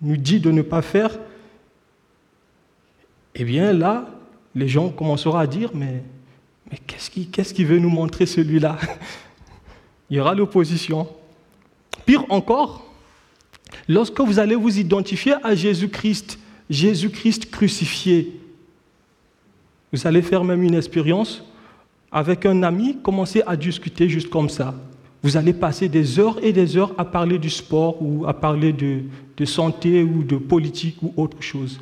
nous 0.00 0.16
dit 0.16 0.40
de 0.40 0.50
ne 0.50 0.62
pas 0.62 0.82
faire, 0.82 1.18
eh 3.34 3.44
bien 3.44 3.72
là, 3.72 4.08
les 4.54 4.68
gens 4.68 4.88
commenceront 4.88 5.36
à 5.36 5.46
dire, 5.46 5.70
mais, 5.74 6.02
mais 6.70 6.78
qu'est-ce 6.78 7.54
qu'il 7.54 7.66
veut 7.66 7.78
nous 7.78 7.90
montrer 7.90 8.26
celui-là? 8.26 8.78
Il 10.10 10.16
y 10.16 10.20
aura 10.20 10.34
l'opposition. 10.34 11.06
Pire 12.04 12.24
encore, 12.30 12.84
lorsque 13.86 14.20
vous 14.20 14.40
allez 14.40 14.56
vous 14.56 14.78
identifier 14.78 15.34
à 15.44 15.54
Jésus-Christ, 15.54 16.38
Jésus-Christ 16.68 17.50
crucifié, 17.50 18.40
vous 19.92 20.06
allez 20.06 20.22
faire 20.22 20.42
même 20.42 20.62
une 20.62 20.74
expérience 20.74 21.44
avec 22.12 22.46
un 22.46 22.62
ami, 22.62 22.98
commencer 23.02 23.42
à 23.46 23.56
discuter 23.56 24.08
juste 24.08 24.30
comme 24.30 24.48
ça. 24.48 24.74
Vous 25.22 25.36
allez 25.36 25.52
passer 25.52 25.88
des 25.88 26.18
heures 26.18 26.42
et 26.42 26.52
des 26.52 26.76
heures 26.76 26.94
à 26.96 27.04
parler 27.04 27.38
du 27.38 27.50
sport 27.50 28.00
ou 28.00 28.26
à 28.26 28.32
parler 28.32 28.72
de, 28.72 29.02
de 29.36 29.44
santé 29.44 30.02
ou 30.02 30.22
de 30.24 30.36
politique 30.36 30.96
ou 31.02 31.12
autre 31.16 31.42
chose. 31.42 31.80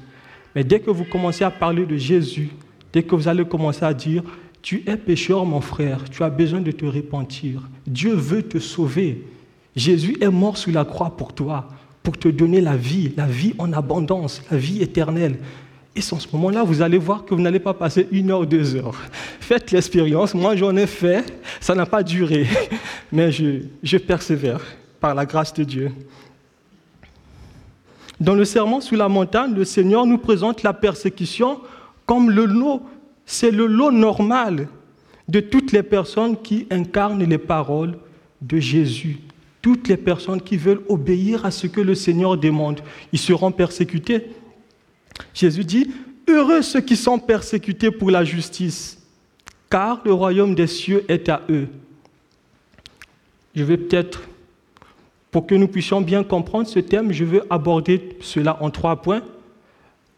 Mais 0.55 0.65
dès 0.65 0.81
que 0.81 0.91
vous 0.91 1.05
commencez 1.05 1.45
à 1.45 1.51
parler 1.51 1.87
de 1.87 1.97
Jésus, 1.97 2.51
dès 2.93 3.03
que 3.03 3.15
vous 3.15 3.29
allez 3.29 3.45
commencer 3.45 3.85
à 3.85 3.95
dire, 3.95 4.23
tu 4.61 4.83
es 4.87 4.97
pécheur 4.97 5.47
mon 5.47 5.61
frère, 5.61 6.05
tu 6.11 6.23
as 6.25 6.31
besoin 6.31 6.61
de 6.61 6.73
te 6.73 6.85
repentir, 6.85 7.69
Dieu 7.87 8.15
veut 8.15 8.43
te 8.43 8.59
sauver, 8.59 9.25
Jésus 9.77 10.17
est 10.21 10.31
mort 10.31 10.57
sur 10.57 10.73
la 10.73 10.85
croix 10.85 11.17
pour 11.17 11.33
toi, 11.33 11.69
pour 12.03 12.19
te 12.19 12.29
donner 12.29 12.61
la 12.61 12.77
vie, 12.77 13.13
la 13.17 13.27
vie 13.27 13.55
en 13.59 13.73
abondance, 13.73 14.43
la 14.51 14.57
vie 14.57 14.83
éternelle. 14.83 15.39
Et 15.99 16.15
en 16.15 16.21
ce 16.21 16.29
moment-là, 16.33 16.63
vous 16.63 16.81
allez 16.81 16.97
voir 16.97 17.25
que 17.25 17.35
vous 17.35 17.41
n'allez 17.41 17.59
pas 17.59 17.75
passer 17.75 18.07
une 18.13 18.31
heure, 18.31 18.47
deux 18.47 18.77
heures. 18.77 18.95
Faites 19.41 19.73
l'expérience. 19.73 20.33
Moi, 20.33 20.55
j'en 20.55 20.77
ai 20.77 20.87
fait. 20.87 21.25
Ça 21.61 21.75
n'a 21.75 21.87
pas 21.87 22.05
duré. 22.05 22.47
Mais 23.13 23.33
je, 23.33 23.63
je 23.83 23.99
persévère 23.99 24.61
par 25.01 25.17
la 25.17 25.27
grâce 25.27 25.53
de 25.55 25.65
Dieu. 25.65 25.91
Dans 28.21 28.35
le 28.35 28.45
serment 28.45 28.81
sous 28.81 28.95
la 28.95 29.09
montagne, 29.09 29.53
le 29.57 29.65
Seigneur 29.65 30.07
nous 30.07 30.19
présente 30.19 30.63
la 30.63 30.73
persécution 30.73 31.59
comme 32.07 32.31
le 32.31 32.45
lot. 32.45 32.81
C'est 33.27 33.51
le 33.51 33.67
lot 33.67 33.91
normal 33.91 34.69
de 35.27 35.41
toutes 35.41 35.73
les 35.73 35.83
personnes 35.83 36.37
qui 36.37 36.69
incarnent 36.71 37.25
les 37.25 37.39
paroles 37.39 37.99
de 38.41 38.61
Jésus. 38.61 39.19
Toutes 39.63 39.89
les 39.89 39.97
personnes 39.97 40.41
qui 40.41 40.59
veulent 40.59 40.83
obéir 40.89 41.45
à 41.45 41.51
ce 41.51 41.67
que 41.67 41.81
le 41.81 41.97
Seigneur 41.97 42.37
demande, 42.37 42.83
ils 43.13 43.19
seront 43.19 43.51
persécutés. 43.51 44.27
Jésus 45.35 45.65
dit, 45.65 45.91
Heureux 46.29 46.61
ceux 46.61 46.81
qui 46.81 46.97
sont 46.97 47.19
persécutés 47.19 47.91
pour 47.91 48.11
la 48.11 48.23
justice, 48.23 48.99
car 49.71 50.03
le 50.05 50.13
royaume 50.13 50.55
des 50.55 50.67
cieux 50.67 51.05
est 51.09 51.29
à 51.31 51.41
eux. 51.49 51.69
Je 53.55 53.65
vais 53.65 53.79
peut-être, 53.79 54.23
pour 55.31 55.47
que 55.47 55.55
nous 55.55 55.69
puissions 55.69 56.03
bien 56.03 56.23
comprendre 56.23 56.69
ce 56.69 56.81
thème, 56.81 57.13
je 57.13 57.25
vais 57.25 57.41
aborder 57.49 58.17
cela 58.21 58.63
en 58.63 58.71
trois 58.71 58.97
points. 59.01 59.23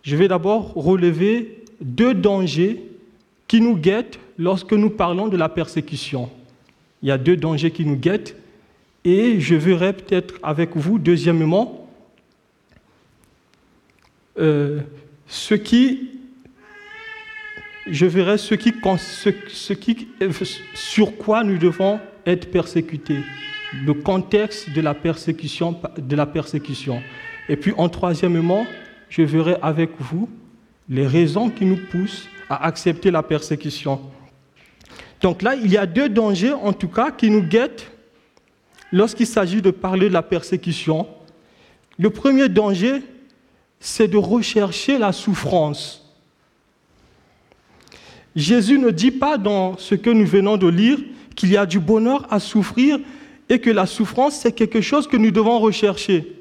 Je 0.02 0.16
vais 0.16 0.26
d'abord 0.26 0.72
relever 0.74 1.64
deux 1.80 2.14
dangers 2.14 2.82
qui 3.46 3.60
nous 3.60 3.76
guettent 3.76 4.18
lorsque 4.36 4.72
nous 4.72 4.90
parlons 4.90 5.28
de 5.28 5.36
la 5.36 5.48
persécution. 5.48 6.28
Il 7.02 7.08
y 7.08 7.12
a 7.12 7.18
deux 7.18 7.36
dangers 7.36 7.70
qui 7.70 7.84
nous 7.84 7.96
guettent 7.96 8.34
et 9.04 9.40
je 9.40 9.54
verrai 9.54 9.92
peut-être 9.92 10.34
avec 10.42 10.76
vous, 10.76 10.98
deuxièmement, 10.98 11.88
euh, 14.40 14.80
ce 15.26 15.54
qui, 15.54 16.10
je 17.86 18.06
verrai 18.06 18.38
ce 18.38 18.54
qui, 18.54 18.72
ce, 19.48 19.72
qui, 19.72 20.08
sur 20.74 21.16
quoi 21.16 21.44
nous 21.44 21.58
devons 21.58 22.00
être 22.26 22.50
persécutés, 22.50 23.20
le 23.84 23.94
contexte 23.94 24.70
de 24.72 24.80
la 24.80 24.94
persécution, 24.94 25.78
de 25.96 26.16
la 26.16 26.26
persécution. 26.26 27.02
Et 27.48 27.56
puis, 27.56 27.72
en 27.76 27.88
troisièmement, 27.88 28.66
je 29.08 29.22
verrai 29.22 29.56
avec 29.62 29.90
vous 29.98 30.28
les 30.88 31.06
raisons 31.06 31.50
qui 31.50 31.64
nous 31.64 31.78
poussent 31.90 32.28
à 32.48 32.64
accepter 32.66 33.10
la 33.10 33.22
persécution. 33.22 34.00
Donc 35.20 35.42
là, 35.42 35.54
il 35.54 35.70
y 35.70 35.76
a 35.76 35.86
deux 35.86 36.08
dangers, 36.08 36.52
en 36.52 36.72
tout 36.72 36.88
cas, 36.88 37.10
qui 37.10 37.30
nous 37.30 37.42
guettent 37.42 37.90
lorsqu'il 38.90 39.26
s'agit 39.26 39.62
de 39.62 39.70
parler 39.70 40.08
de 40.08 40.14
la 40.14 40.22
persécution. 40.22 41.06
Le 41.98 42.10
premier 42.10 42.48
danger, 42.48 43.02
c'est 43.80 44.08
de 44.08 44.18
rechercher 44.18 44.98
la 44.98 45.12
souffrance. 45.12 46.06
Jésus 48.36 48.78
ne 48.78 48.90
dit 48.90 49.10
pas 49.10 49.38
dans 49.38 49.76
ce 49.78 49.94
que 49.94 50.10
nous 50.10 50.26
venons 50.26 50.56
de 50.56 50.68
lire 50.68 50.98
qu'il 51.34 51.50
y 51.50 51.56
a 51.56 51.66
du 51.66 51.80
bonheur 51.80 52.26
à 52.30 52.38
souffrir 52.38 53.00
et 53.48 53.58
que 53.58 53.70
la 53.70 53.86
souffrance, 53.86 54.36
c'est 54.36 54.52
quelque 54.52 54.80
chose 54.80 55.08
que 55.08 55.16
nous 55.16 55.30
devons 55.30 55.58
rechercher. 55.58 56.36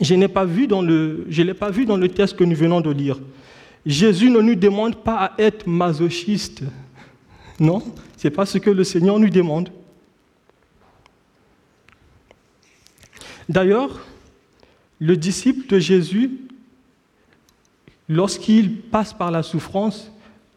Je 0.00 0.14
n'ai 0.14 0.26
pas 0.26 0.44
vu 0.44 0.66
dans 0.66 0.82
le, 0.82 1.26
je 1.28 1.42
l'ai 1.42 1.54
pas 1.54 1.70
vu 1.70 1.84
dans 1.84 1.96
le 1.96 2.08
texte 2.08 2.36
que 2.36 2.44
nous 2.44 2.56
venons 2.56 2.80
de 2.80 2.90
lire. 2.90 3.20
Jésus 3.84 4.30
ne 4.30 4.40
nous 4.40 4.54
demande 4.54 4.96
pas 4.96 5.16
à 5.16 5.32
être 5.38 5.66
masochiste. 5.66 6.62
Non, 7.60 7.82
ce 8.16 8.26
n'est 8.26 8.34
pas 8.34 8.46
ce 8.46 8.58
que 8.58 8.70
le 8.70 8.82
Seigneur 8.82 9.18
nous 9.18 9.28
demande. 9.28 9.68
D'ailleurs, 13.48 14.00
le 15.02 15.16
disciple 15.16 15.66
de 15.66 15.80
Jésus, 15.80 16.30
lorsqu'il 18.08 18.82
passe 18.82 19.12
par 19.12 19.32
la 19.32 19.42
souffrance, 19.42 20.12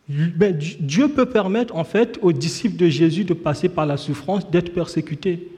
ben, 0.08 0.56
Dieu 0.56 1.08
peut 1.08 1.26
permettre 1.26 1.76
en 1.76 1.84
fait 1.84 2.20
aux 2.22 2.32
disciples 2.32 2.78
de 2.78 2.88
Jésus 2.88 3.24
de 3.24 3.34
passer 3.34 3.70
par 3.70 3.88
la 3.88 3.98
souffrance, 3.98 4.48
d'être 4.52 4.72
persécutés. 4.72 5.50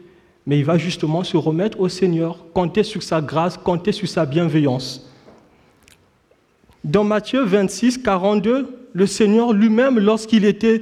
Mais 0.46 0.60
il 0.60 0.64
va 0.64 0.78
justement 0.78 1.26
se 1.26 1.36
remettre 1.36 1.82
au 1.82 1.90
Seigneur, 1.90 2.46
compter 2.54 2.84
sur 2.84 3.04
sa 3.04 3.20
grâce, 3.20 3.58
compter 3.58 3.92
sur 3.92 4.08
sa 4.08 4.26
bienveillance. 4.26 5.06
Dans 6.82 7.04
Matthieu 7.04 7.44
26, 7.44 7.98
42, 7.98 8.74
le 8.94 9.06
Seigneur 9.06 9.52
lui-même, 9.52 10.00
lorsqu'il 10.00 10.46
était, 10.46 10.82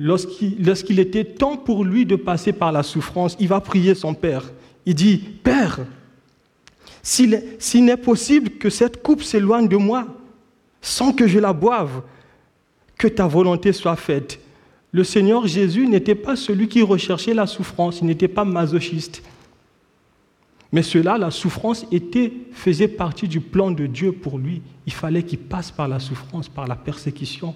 lorsqu'il 0.00 0.98
était 0.98 1.24
temps 1.24 1.56
pour 1.56 1.84
lui 1.84 2.06
de 2.06 2.16
passer 2.16 2.52
par 2.52 2.72
la 2.72 2.82
souffrance, 2.82 3.36
il 3.38 3.46
va 3.46 3.60
prier 3.60 3.94
son 3.94 4.14
Père. 4.14 4.50
Il 4.86 4.94
dit, 4.94 5.18
Père, 5.18 5.80
s'il 7.02 7.84
n'est 7.84 7.96
possible 7.96 8.50
que 8.50 8.70
cette 8.70 9.02
coupe 9.02 9.22
s'éloigne 9.22 9.68
de 9.68 9.76
moi 9.76 10.06
sans 10.80 11.12
que 11.12 11.26
je 11.28 11.38
la 11.38 11.52
boive, 11.52 12.02
que 12.98 13.06
ta 13.06 13.26
volonté 13.26 13.72
soit 13.72 13.96
faite. 13.96 14.40
Le 14.90 15.04
Seigneur 15.04 15.46
Jésus 15.46 15.86
n'était 15.86 16.14
pas 16.14 16.36
celui 16.36 16.68
qui 16.68 16.82
recherchait 16.82 17.34
la 17.34 17.46
souffrance, 17.46 18.00
il 18.00 18.06
n'était 18.06 18.28
pas 18.28 18.44
masochiste. 18.44 19.22
Mais 20.72 20.82
cela, 20.82 21.18
la 21.18 21.30
souffrance 21.30 21.86
était, 21.92 22.32
faisait 22.52 22.88
partie 22.88 23.28
du 23.28 23.40
plan 23.40 23.70
de 23.70 23.86
Dieu 23.86 24.12
pour 24.12 24.38
lui. 24.38 24.62
Il 24.86 24.92
fallait 24.92 25.22
qu'il 25.22 25.38
passe 25.38 25.70
par 25.70 25.86
la 25.86 26.00
souffrance, 26.00 26.48
par 26.48 26.66
la 26.66 26.76
persécution. 26.76 27.54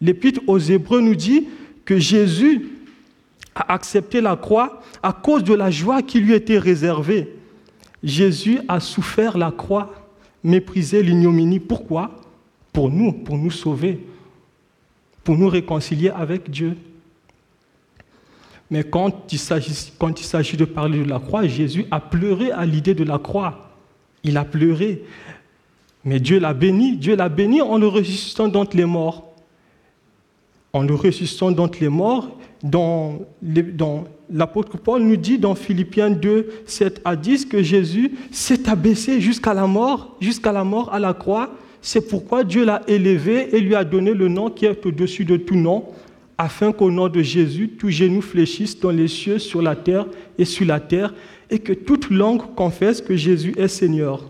L'Épître 0.00 0.40
aux 0.46 0.58
Hébreux 0.58 1.00
nous 1.00 1.14
dit 1.14 1.46
que 1.84 1.98
Jésus 1.98 2.77
a 3.58 3.72
accepté 3.72 4.20
la 4.20 4.36
croix 4.36 4.80
à 5.02 5.12
cause 5.12 5.42
de 5.42 5.54
la 5.54 5.70
joie 5.70 6.02
qui 6.02 6.20
lui 6.20 6.32
était 6.32 6.58
réservée. 6.58 7.34
Jésus 8.02 8.60
a 8.68 8.78
souffert 8.78 9.36
la 9.36 9.50
croix, 9.50 9.92
méprisé 10.44 11.02
l'ignominie. 11.02 11.58
Pourquoi? 11.58 12.12
Pour 12.72 12.90
nous, 12.90 13.12
pour 13.12 13.36
nous 13.36 13.50
sauver, 13.50 13.98
pour 15.24 15.36
nous 15.36 15.48
réconcilier 15.48 16.10
avec 16.10 16.50
Dieu. 16.50 16.76
Mais 18.70 18.84
quand 18.84 19.32
il 19.32 19.38
s'agit 19.38 20.56
de 20.56 20.64
parler 20.64 21.02
de 21.02 21.08
la 21.08 21.18
croix, 21.18 21.46
Jésus 21.46 21.86
a 21.90 22.00
pleuré 22.00 22.52
à 22.52 22.64
l'idée 22.64 22.94
de 22.94 23.04
la 23.04 23.18
croix. 23.18 23.70
Il 24.22 24.36
a 24.36 24.44
pleuré. 24.44 25.04
Mais 26.04 26.20
Dieu 26.20 26.38
l'a 26.38 26.54
béni. 26.54 26.96
Dieu 26.96 27.16
l'a 27.16 27.28
béni 27.28 27.62
en 27.62 27.78
le 27.78 27.88
ressuscitant 27.88 28.46
d'entre 28.46 28.76
les 28.76 28.84
morts. 28.84 29.27
En 30.72 30.82
le 30.82 30.94
ressuscitant 30.94 31.50
d'entre 31.50 31.78
les 31.80 31.88
morts, 31.88 32.30
l'apôtre 34.30 34.76
Paul 34.76 35.02
nous 35.02 35.16
dit 35.16 35.38
dans 35.38 35.54
Philippiens 35.54 36.10
2, 36.10 36.62
7 36.66 37.00
à 37.04 37.16
10 37.16 37.46
que 37.46 37.62
Jésus 37.62 38.12
s'est 38.30 38.68
abaissé 38.68 39.20
jusqu'à 39.20 39.54
la 39.54 39.66
mort, 39.66 40.16
jusqu'à 40.20 40.52
la 40.52 40.64
mort 40.64 40.92
à 40.92 40.98
la 40.98 41.14
croix. 41.14 41.50
C'est 41.80 42.08
pourquoi 42.08 42.44
Dieu 42.44 42.64
l'a 42.64 42.82
élevé 42.86 43.56
et 43.56 43.60
lui 43.60 43.74
a 43.74 43.84
donné 43.84 44.12
le 44.12 44.28
nom 44.28 44.50
qui 44.50 44.66
est 44.66 44.84
au-dessus 44.84 45.24
de 45.24 45.36
tout 45.36 45.56
nom, 45.56 45.84
afin 46.36 46.72
qu'au 46.72 46.90
nom 46.90 47.08
de 47.08 47.22
Jésus, 47.22 47.68
tout 47.68 47.88
genou 47.88 48.20
fléchisse 48.20 48.78
dans 48.78 48.90
les 48.90 49.08
cieux, 49.08 49.38
sur 49.38 49.62
la 49.62 49.74
terre 49.74 50.06
et 50.36 50.44
sur 50.44 50.66
la 50.66 50.80
terre, 50.80 51.14
et 51.50 51.60
que 51.60 51.72
toute 51.72 52.10
langue 52.10 52.42
confesse 52.54 53.00
que 53.00 53.16
Jésus 53.16 53.54
est 53.56 53.68
Seigneur. 53.68 54.24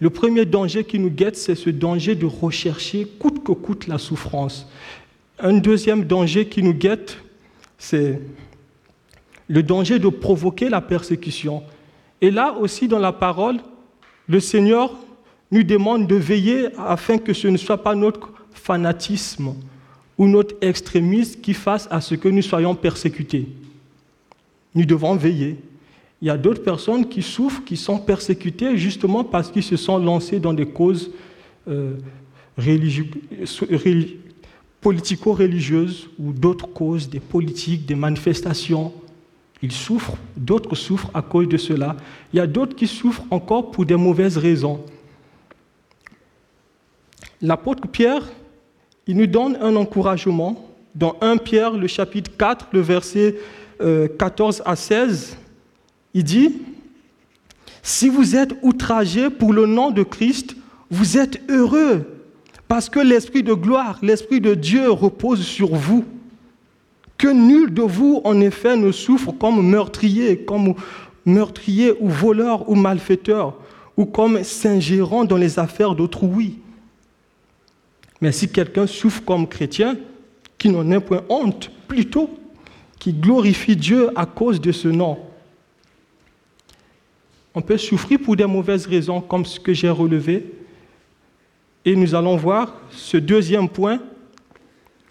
Le 0.00 0.10
premier 0.10 0.44
danger 0.44 0.84
qui 0.84 0.98
nous 1.00 1.10
guette, 1.10 1.36
c'est 1.36 1.56
ce 1.56 1.70
danger 1.70 2.14
de 2.14 2.24
rechercher 2.24 3.04
coûte 3.04 3.42
que 3.42 3.50
coûte 3.50 3.88
la 3.88 3.98
souffrance. 3.98 4.68
Un 5.40 5.54
deuxième 5.54 6.04
danger 6.04 6.46
qui 6.46 6.62
nous 6.62 6.74
guette, 6.74 7.18
c'est 7.78 8.20
le 9.48 9.62
danger 9.62 9.98
de 9.98 10.08
provoquer 10.08 10.68
la 10.68 10.80
persécution. 10.80 11.62
Et 12.20 12.30
là 12.30 12.56
aussi, 12.58 12.88
dans 12.88 12.98
la 12.98 13.12
parole, 13.12 13.58
le 14.26 14.40
Seigneur 14.40 14.94
nous 15.50 15.62
demande 15.62 16.08
de 16.08 16.16
veiller 16.16 16.68
afin 16.76 17.18
que 17.18 17.32
ce 17.32 17.46
ne 17.46 17.56
soit 17.56 17.82
pas 17.82 17.94
notre 17.94 18.30
fanatisme, 18.52 19.54
ou 20.18 20.26
notre 20.26 20.56
extrémisme 20.60 21.40
qui 21.40 21.54
fasse 21.54 21.86
à 21.90 22.00
ce 22.00 22.16
que 22.16 22.28
nous 22.28 22.42
soyons 22.42 22.74
persécutés. 22.74 23.46
Nous 24.74 24.84
devons 24.84 25.14
veiller. 25.14 25.56
Il 26.20 26.26
y 26.26 26.30
a 26.30 26.36
d'autres 26.36 26.62
personnes 26.64 27.08
qui 27.08 27.22
souffrent, 27.22 27.64
qui 27.64 27.76
sont 27.76 27.98
persécutées 27.98 28.76
justement 28.76 29.22
parce 29.22 29.52
qu'ils 29.52 29.62
se 29.62 29.76
sont 29.76 29.98
lancés 29.98 30.40
dans 30.40 30.52
des 30.52 30.66
causes 30.66 31.12
euh, 31.68 31.94
politico-religieuses 34.80 36.08
ou 36.18 36.32
d'autres 36.32 36.68
causes, 36.68 37.08
des 37.08 37.20
politiques, 37.20 37.86
des 37.86 37.94
manifestations. 37.94 38.92
Ils 39.62 39.72
souffrent, 39.72 40.16
d'autres 40.36 40.74
souffrent 40.76 41.10
à 41.14 41.22
cause 41.22 41.48
de 41.48 41.56
cela. 41.56 41.96
Il 42.32 42.36
y 42.36 42.40
a 42.40 42.46
d'autres 42.46 42.76
qui 42.76 42.86
souffrent 42.86 43.24
encore 43.30 43.70
pour 43.70 43.84
des 43.84 43.96
mauvaises 43.96 44.36
raisons. 44.38 44.80
L'apôtre 47.40 47.86
Pierre 47.88 48.22
il 49.08 49.16
nous 49.16 49.26
donne 49.26 49.56
un 49.62 49.74
encouragement 49.74 50.68
dans 50.94 51.16
1 51.22 51.38
Pierre, 51.38 51.72
le 51.72 51.86
chapitre 51.86 52.30
4, 52.36 52.68
le 52.72 52.80
verset 52.80 53.36
14 53.80 54.60
euh, 54.60 54.70
à 54.70 54.76
16. 54.76 55.36
Il 56.12 56.24
dit, 56.24 56.56
si 57.82 58.10
vous 58.10 58.36
êtes 58.36 58.54
outragés 58.60 59.30
pour 59.30 59.54
le 59.54 59.64
nom 59.64 59.90
de 59.90 60.02
Christ, 60.02 60.56
vous 60.90 61.16
êtes 61.16 61.40
heureux 61.50 62.17
parce 62.68 62.90
que 62.90 63.00
l'Esprit 63.00 63.42
de 63.42 63.54
gloire, 63.54 63.98
l'Esprit 64.02 64.40
de 64.40 64.54
Dieu 64.54 64.90
repose 64.90 65.42
sur 65.42 65.74
vous. 65.74 66.04
Que 67.16 67.28
nul 67.28 67.72
de 67.72 67.82
vous, 67.82 68.20
en 68.24 68.40
effet, 68.40 68.76
ne 68.76 68.92
souffre 68.92 69.32
comme 69.32 69.66
meurtrier, 69.66 70.44
comme 70.44 70.74
meurtrier 71.24 71.94
ou 71.98 72.08
voleur 72.08 72.68
ou 72.68 72.74
malfaiteur, 72.74 73.56
ou 73.96 74.04
comme 74.04 74.44
s'ingérant 74.44 75.24
dans 75.24 75.36
les 75.36 75.58
affaires 75.58 75.94
d'autrui. 75.94 76.58
Mais 78.20 78.32
si 78.32 78.48
quelqu'un 78.48 78.86
souffre 78.86 79.24
comme 79.24 79.48
chrétien, 79.48 79.96
qui 80.58 80.68
n'en 80.68 80.90
ait 80.90 81.00
point 81.00 81.22
honte, 81.28 81.70
plutôt, 81.88 82.30
qui 82.98 83.12
glorifie 83.12 83.76
Dieu 83.76 84.10
à 84.16 84.26
cause 84.26 84.60
de 84.60 84.72
ce 84.72 84.88
nom. 84.88 85.18
On 87.54 87.62
peut 87.62 87.78
souffrir 87.78 88.18
pour 88.20 88.36
des 88.36 88.46
mauvaises 88.46 88.86
raisons, 88.86 89.20
comme 89.20 89.44
ce 89.46 89.58
que 89.58 89.72
j'ai 89.72 89.88
relevé. 89.88 90.57
Et 91.84 91.96
nous 91.96 92.14
allons 92.14 92.36
voir 92.36 92.74
ce 92.90 93.16
deuxième 93.16 93.68
point, 93.68 94.00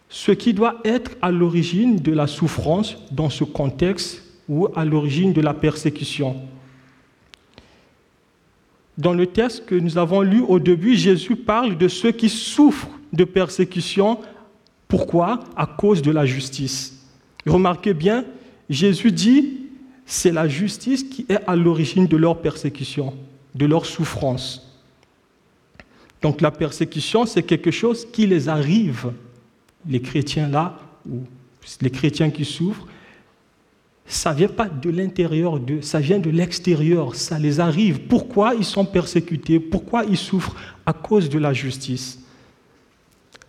ce 0.10 0.32
qui 0.32 0.53
doit 0.53 0.80
être 0.84 1.12
à 1.21 1.32
l'origine 1.32 1.97
de 1.97 2.12
la 2.12 2.27
souffrance 2.27 2.97
dans 3.12 3.30
ce 3.30 3.43
contexte 3.43 4.23
ou 4.47 4.67
à 4.75 4.86
l'origine 4.86 5.34
de 5.34 5.41
la 5.41 5.53
persécution. 5.53 6.36
Dans 8.97 9.13
le 9.13 9.27
texte 9.27 9.65
que 9.65 9.75
nous 9.75 9.97
avons 9.97 10.21
lu 10.21 10.41
au 10.41 10.60
début, 10.60 10.95
Jésus 10.95 11.36
parle 11.36 11.77
de 11.77 11.88
ceux 11.88 12.12
qui 12.12 12.30
souffrent 12.30 12.89
de 13.13 13.23
persécution. 13.23 14.19
Pourquoi? 14.88 15.41
À 15.56 15.65
cause 15.65 16.01
de 16.01 16.12
la 16.12 16.25
justice. 16.25 17.06
Remarquez 17.45 17.93
bien, 17.93 18.25
Jésus 18.69 19.12
dit, 19.12 19.60
c'est 20.06 20.32
la 20.32 20.47
justice 20.47 21.03
qui 21.03 21.25
est 21.30 21.39
à 21.45 21.56
l'origine 21.56 22.08
de 22.08 22.17
leur 22.17 22.41
persécution, 22.41 23.13
de 23.53 23.65
leur 23.65 23.86
souffrance. 23.86 24.66
Donc 26.21 26.41
la 26.41 26.51
persécution, 26.51 27.25
c'est 27.25 27.43
quelque 27.43 27.71
chose 27.71 28.08
qui 28.12 28.25
les 28.25 28.49
arrive, 28.49 29.12
les 29.88 30.01
chrétiens 30.01 30.47
là, 30.47 30.77
ou 31.10 31.19
les 31.82 31.89
chrétiens 31.89 32.30
qui 32.30 32.45
souffrent, 32.45 32.88
ça 34.06 34.32
ne 34.32 34.38
vient 34.38 34.47
pas 34.47 34.69
de 34.69 34.89
l'intérieur 34.89 35.60
ça 35.82 35.99
vient 35.99 36.19
de 36.19 36.30
l'extérieur, 36.30 37.13
ça 37.15 37.38
les 37.38 37.60
arrive. 37.60 37.99
Pourquoi 38.08 38.56
ils 38.56 38.65
sont 38.65 38.86
persécutés? 38.86 39.60
Pourquoi 39.60 40.06
ils 40.06 40.17
souffrent? 40.17 40.56
À 40.86 40.93
cause 40.93 41.30
de 41.30 41.38
la 41.38 41.51
justice 41.51 42.19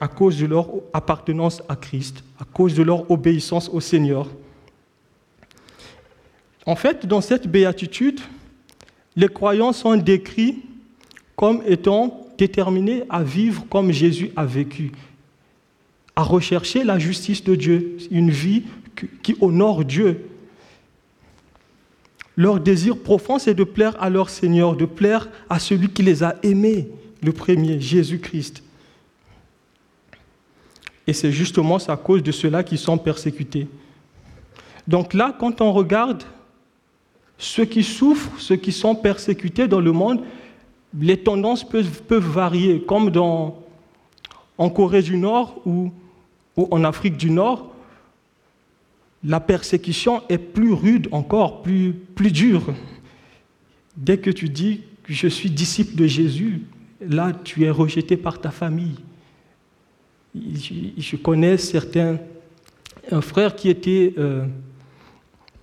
à 0.01 0.09
cause 0.09 0.39
de 0.39 0.47
leur 0.47 0.69
appartenance 0.93 1.63
à 1.69 1.77
Christ, 1.77 2.23
à 2.41 2.45
cause 2.45 2.75
de 2.75 2.83
leur 2.83 3.11
obéissance 3.11 3.69
au 3.69 3.81
Seigneur. 3.81 4.29
En 6.67 6.77
fait, 6.77 7.07
dans 7.07 7.21
cette 7.21 7.49
béatitude, 7.49 8.21
les 9.17 9.29
croyants 9.29 9.73
sont 9.73 9.97
décrits 9.97 10.63
comme 11.35 11.63
étant 11.67 12.28
déterminés 12.39 13.03
à 13.11 13.23
vivre 13.23 13.67
comme 13.69 13.91
Jésus 13.93 14.31
a 14.37 14.47
vécu, 14.47 14.93
à 16.17 16.23
rechercher 16.23 16.85
la 16.85 16.99
justice 16.99 17.45
de 17.45 17.55
Dieu, 17.55 17.99
une 18.11 18.31
vie 18.31 18.63
qui 19.23 19.37
honore 19.41 19.85
Dieu. 19.85 20.25
Leur 22.37 22.61
désir 22.61 22.97
profond, 22.97 23.39
c'est 23.39 23.55
de 23.55 23.65
plaire 23.65 24.01
à 24.01 24.09
leur 24.09 24.31
Seigneur, 24.31 24.77
de 24.77 24.85
plaire 24.85 25.29
à 25.51 25.59
celui 25.59 25.89
qui 25.89 26.03
les 26.03 26.23
a 26.23 26.37
aimés, 26.45 26.89
le 27.21 27.33
premier, 27.33 27.81
Jésus-Christ. 27.81 28.63
Et 31.09 31.13
c'est 31.13 31.33
justement 31.33 31.79
à 31.89 31.97
cause 31.97 32.23
de 32.23 32.31
cela 32.31 32.63
qu'ils 32.63 32.79
sont 32.79 32.99
persécutés. 32.99 33.67
Donc 34.87 35.15
là, 35.15 35.37
quand 35.39 35.61
on 35.61 35.73
regarde 35.73 36.23
ceux 37.39 37.65
qui 37.65 37.83
souffrent, 37.83 38.41
ceux 38.41 38.57
qui 38.57 38.73
sont 38.73 38.95
persécutés 38.95 39.67
dans 39.67 39.81
le 39.81 39.93
monde, 39.93 40.23
les 40.97 41.19
tendances 41.19 41.69
peuvent, 41.69 42.03
varier, 42.11 42.83
comme 42.83 43.11
en 43.17 44.71
Corée 44.71 45.03
du 45.03 45.17
Nord 45.17 45.61
ou, 45.67 45.93
ou 46.57 46.69
en 46.71 46.85
Afrique 46.85 47.17
du 47.17 47.31
Nord, 47.31 47.73
la 49.25 49.41
persécution 49.41 50.23
est 50.29 50.39
plus 50.39 50.73
rude 50.73 51.09
encore, 51.11 51.63
plus, 51.63 51.93
plus 51.93 52.31
dure. 52.31 52.63
Dès 53.97 54.19
que 54.19 54.31
tu 54.31 54.49
dis 54.49 54.83
que 55.03 55.13
je 55.13 55.27
suis 55.27 55.51
disciple 55.51 55.97
de 55.97 56.07
Jésus, 56.07 56.63
là 57.01 57.33
tu 57.45 57.65
es 57.65 57.71
rejeté 57.71 58.17
par 58.17 58.41
ta 58.41 58.51
famille, 58.51 58.97
je 60.35 61.17
connais 61.17 61.57
certains, 61.59 62.19
un 63.11 63.21
frère 63.21 63.57
qui 63.57 63.69
était, 63.71 64.15
euh, 64.19 64.45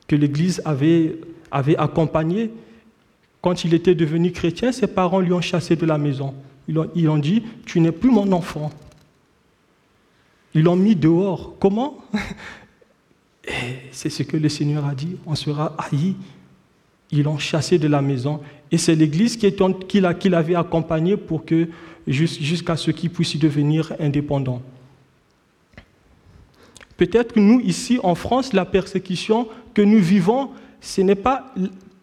que 0.08 0.16
l'Église 0.16 0.62
avait, 0.66 1.18
avait 1.52 1.78
accompagné. 1.78 2.52
Quand 3.46 3.64
il 3.64 3.76
était 3.76 3.94
devenu 3.94 4.32
chrétien, 4.32 4.72
ses 4.72 4.88
parents 4.88 5.20
lui 5.20 5.32
ont 5.32 5.40
chassé 5.40 5.76
de 5.76 5.86
la 5.86 6.00
maison. 6.00 6.34
Ils 6.68 6.80
ont, 6.80 6.90
ils 6.96 7.22
dit, 7.22 7.44
tu 7.68 7.80
n'es 7.80 7.92
plus 7.92 8.10
mon 8.10 8.32
enfant. 8.32 8.72
Ils 10.56 10.64
l'ont 10.64 10.76
mis 10.76 10.96
dehors. 10.96 11.54
Comment? 11.60 11.96
C'est 13.92 14.10
ce 14.10 14.24
que 14.24 14.36
le 14.36 14.50
Seigneur 14.50 14.84
a 14.84 14.96
dit, 14.96 15.18
on 15.28 15.36
sera 15.36 15.76
haï. 15.78 16.16
Ils 17.12 17.22
l'ont 17.22 17.38
chassé 17.38 17.78
de 17.78 17.88
la 17.88 18.02
maison. 18.02 18.42
Et 18.72 18.80
c'est 18.80 18.96
l'Église 18.96 19.38
qui, 19.38 19.54
qui 19.88 20.30
l'avait 20.30 20.56
accompagné 20.56 21.16
pour 21.16 21.46
que 21.46 21.70
jusqu'à 22.08 22.76
ce 22.76 22.90
qu'il 22.90 23.12
puisse 23.12 23.38
devenir 23.38 23.94
indépendant. 24.00 24.64
Peut-être 26.98 27.34
que 27.34 27.40
nous, 27.40 27.60
ici 27.60 28.00
en 28.02 28.16
France, 28.16 28.54
la 28.54 28.66
persécution 28.66 29.48
que 29.76 29.84
nous 29.84 30.00
vivons, 30.00 30.50
ce 30.82 31.02
n'est 31.02 31.14
pas 31.14 31.54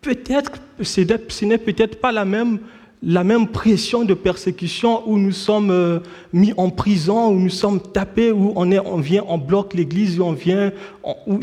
peut-être, 0.02 0.52
ce 0.84 1.44
n'est 1.44 1.58
peut-être 1.58 2.00
pas 2.00 2.12
la 2.12 2.24
même, 2.24 2.58
la 3.02 3.24
même 3.24 3.48
pression 3.48 4.04
de 4.04 4.14
persécution 4.14 5.08
où 5.08 5.18
nous 5.18 5.32
sommes 5.32 5.70
euh, 5.70 6.00
mis 6.32 6.52
en 6.56 6.70
prison, 6.70 7.28
où 7.28 7.38
nous 7.38 7.50
sommes 7.50 7.80
tapés, 7.80 8.30
où 8.30 8.52
on, 8.54 9.00
vient, 9.00 9.24
on 9.26 9.38
bloque 9.38 9.74
l'église, 9.74 10.20
où 10.20 10.24
on 10.24 10.32
vient, 10.32 10.72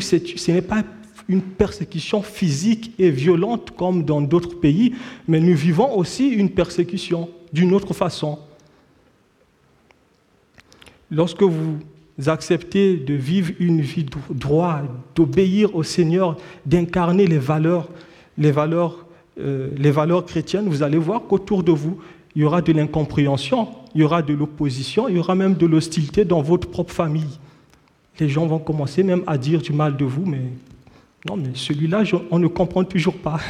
ce 0.00 0.50
n'est 0.50 0.62
pas 0.62 0.82
une 1.28 1.42
persécution 1.42 2.22
physique 2.22 2.92
et 2.98 3.10
violente 3.10 3.70
comme 3.76 4.04
dans 4.04 4.20
d'autres 4.20 4.58
pays, 4.58 4.94
mais 5.28 5.38
nous 5.38 5.54
vivons 5.54 5.96
aussi 5.96 6.28
une 6.28 6.50
persécution 6.50 7.28
d'une 7.52 7.72
autre 7.72 7.94
façon. 7.94 8.38
Lorsque 11.10 11.42
vous 11.42 11.78
acceptez 12.26 12.96
de 12.96 13.14
vivre 13.14 13.52
une 13.60 13.80
vie 13.80 14.06
droite, 14.30 14.84
d'obéir 15.14 15.74
au 15.74 15.82
Seigneur, 15.82 16.36
d'incarner 16.66 17.26
les 17.26 17.38
valeurs, 17.38 17.88
les 18.36 18.50
valeurs, 18.50 19.06
euh, 19.38 19.70
les 19.76 19.90
valeurs 19.90 20.24
chrétiennes, 20.24 20.68
vous 20.68 20.82
allez 20.82 20.98
voir 20.98 21.22
qu'autour 21.28 21.62
de 21.62 21.72
vous, 21.72 21.98
il 22.34 22.42
y 22.42 22.44
aura 22.44 22.62
de 22.62 22.72
l'incompréhension, 22.72 23.68
il 23.94 24.00
y 24.00 24.04
aura 24.04 24.22
de 24.22 24.34
l'opposition, 24.34 25.08
il 25.08 25.16
y 25.16 25.18
aura 25.18 25.34
même 25.34 25.54
de 25.54 25.66
l'hostilité 25.66 26.24
dans 26.24 26.42
votre 26.42 26.68
propre 26.68 26.92
famille. 26.92 27.38
Les 28.18 28.28
gens 28.28 28.46
vont 28.46 28.58
commencer 28.58 29.02
même 29.02 29.22
à 29.26 29.38
dire 29.38 29.62
du 29.62 29.72
mal 29.72 29.96
de 29.96 30.04
vous, 30.04 30.26
mais 30.26 30.42
non, 31.28 31.36
mais 31.36 31.50
celui-là, 31.54 32.02
on 32.30 32.38
ne 32.38 32.46
comprend 32.46 32.84
toujours 32.84 33.16
pas. 33.16 33.40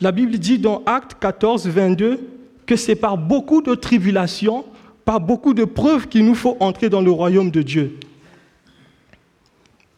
La 0.00 0.12
Bible 0.12 0.38
dit 0.38 0.58
dans 0.58 0.82
Acte 0.86 1.16
14, 1.20 1.66
22 1.66 2.20
que 2.66 2.76
c'est 2.76 2.96
par 2.96 3.18
beaucoup 3.18 3.62
de 3.62 3.74
tribulations 3.74 4.64
par 5.04 5.20
beaucoup 5.20 5.54
de 5.54 5.64
preuves 5.64 6.06
qu'il 6.06 6.24
nous 6.24 6.36
faut 6.36 6.56
entrer 6.60 6.88
dans 6.88 7.00
le 7.00 7.10
royaume 7.10 7.50
de 7.50 7.62
Dieu. 7.62 7.98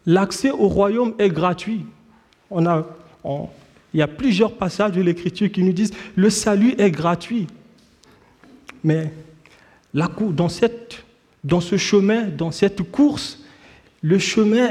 L'accès 0.07 0.51
au 0.51 0.69
royaume 0.69 1.15
est 1.19 1.29
gratuit. 1.29 1.85
On 2.51 2.67
a, 2.67 2.87
il 3.95 4.01
y 4.01 4.03
a 4.03 4.09
plusieurs 4.09 4.57
passages 4.57 4.93
de 4.93 5.03
l'Écriture 5.03 5.51
qui 5.51 5.63
nous 5.63 5.73
disent 5.73 5.93
le 6.17 6.31
salut 6.31 6.75
est 6.79 6.91
gratuit. 6.91 7.47
Mais 8.85 9.13
la, 9.95 10.11
dans, 10.31 10.49
cette, 10.49 11.05
dans 11.45 11.61
ce 11.61 11.77
chemin, 11.77 12.23
dans 12.23 12.51
cette 12.51 12.83
course, 12.83 13.45
le 14.01 14.19
chemin 14.19 14.71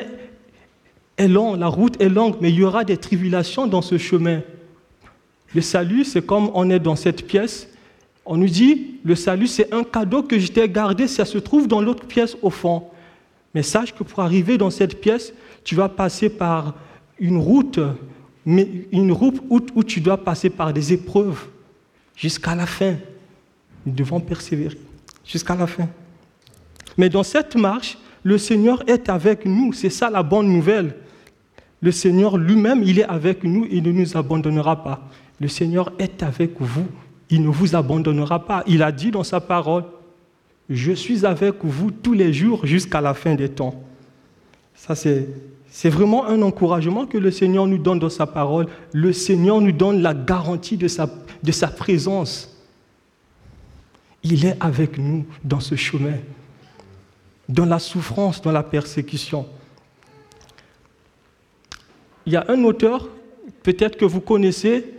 est 1.18 1.28
long, 1.28 1.56
la 1.56 1.68
route 1.68 2.02
est 2.02 2.10
longue, 2.10 2.36
mais 2.42 2.50
il 2.50 2.56
y 2.56 2.64
aura 2.64 2.84
des 2.84 2.98
tribulations 2.98 3.68
dans 3.68 3.82
ce 3.82 3.98
chemin. 3.98 4.42
Le 5.54 5.62
salut, 5.62 6.04
c'est 6.04 6.26
comme 6.26 6.50
on 6.54 6.70
est 6.70 6.80
dans 6.80 6.96
cette 6.96 7.28
pièce, 7.28 7.68
on 8.26 8.38
nous 8.38 8.48
dit, 8.48 9.00
le 9.04 9.16
salut, 9.16 9.48
c'est 9.48 9.74
un 9.74 9.84
cadeau 9.84 10.24
que 10.24 10.40
je 10.40 10.52
t'ai 10.52 10.70
gardé, 10.70 11.08
ça 11.08 11.26
se 11.26 11.38
trouve 11.38 11.68
dans 11.68 11.82
l'autre 11.82 12.06
pièce 12.06 12.38
au 12.42 12.50
fond. 12.50 12.84
Mais 13.54 13.64
sache 13.64 13.94
que 13.94 14.04
pour 14.04 14.20
arriver 14.20 14.58
dans 14.58 14.70
cette 14.70 15.02
pièce, 15.02 15.34
tu 15.64 15.76
vas 15.76 15.90
passer 15.90 16.30
par 16.30 16.76
une 17.20 17.38
route, 17.38 17.80
mais 18.46 18.68
une 18.92 19.12
route 19.12 19.42
où, 19.50 19.84
tu 19.84 20.02
dois 20.02 20.18
passer 20.18 20.50
par 20.50 20.74
des 20.74 20.94
épreuves 20.94 21.48
jusqu'à 22.16 22.56
la 22.56 22.66
fin. 22.66 22.96
Nous 23.86 23.94
devons 23.94 24.20
persévérer 24.20 24.78
jusqu'à 25.26 25.56
la 25.56 25.68
fin. 25.68 25.88
Mais 26.98 27.10
dans 27.10 27.24
cette 27.24 27.56
marche, 27.56 27.98
le 28.24 28.38
Seigneur 28.38 28.84
est 28.88 29.10
avec 29.10 29.46
nous. 29.46 29.74
C'est 29.74 29.90
ça 29.90 30.10
la 30.10 30.24
bonne 30.24 30.48
nouvelle. 30.48 30.96
Le 31.82 31.92
Seigneur 31.92 32.38
lui-même, 32.38 32.84
il 32.84 33.00
est 33.00 33.06
avec 33.06 33.44
nous, 33.44 33.68
il 33.72 33.84
ne 33.84 33.92
nous 33.92 34.18
abandonnera 34.18 34.84
pas. 34.84 35.10
Le 35.40 35.48
Seigneur 35.48 35.92
est 35.98 36.22
avec 36.22 36.52
vous 36.60 36.86
il 37.32 37.42
ne 37.42 37.48
vous 37.48 37.76
abandonnera 37.76 38.46
pas. 38.46 38.64
Il 38.68 38.84
a 38.84 38.92
dit 38.92 39.10
dans 39.10 39.24
sa 39.24 39.40
parole, 39.40 39.86
je 40.70 40.92
suis 40.92 41.26
avec 41.26 41.56
vous 41.64 41.90
tous 41.90 42.14
les 42.14 42.32
jours 42.34 42.66
jusqu'à 42.66 43.02
la 43.02 43.14
fin 43.14 43.34
des 43.36 43.50
temps. 43.50 43.82
Ça, 44.76 44.96
c'est, 44.96 45.28
c'est 45.74 45.90
vraiment 45.90 46.28
un 46.28 46.42
encouragement 46.42 47.06
que 47.06 47.18
le 47.18 47.32
Seigneur 47.32 47.66
nous 47.66 47.78
donne 47.78 47.98
dans 47.98 48.10
sa 48.10 48.28
parole. 48.28 48.68
Le 48.92 49.14
Seigneur 49.14 49.62
nous 49.62 49.72
donne 49.72 50.02
la 50.02 50.14
garantie 50.14 50.76
de 50.76 50.90
sa, 50.90 51.08
présence. 51.70 52.62
Il 54.22 54.46
est 54.46 54.58
avec 54.60 54.98
nous 54.98 55.26
dans 55.46 55.62
ce 55.62 55.76
chemin, 55.76 56.18
dans 57.48 57.66
la 57.66 57.80
souffrance, 57.80 58.42
dans 58.42 58.52
la 58.52 58.64
persécution. 58.64 59.48
Il 62.26 62.34
y 62.34 62.36
a 62.36 62.44
un 62.50 62.66
auteur, 62.66 63.08
peut-être 63.64 63.98
que 63.98 64.06
vous 64.06 64.22
connaissez, 64.22 64.94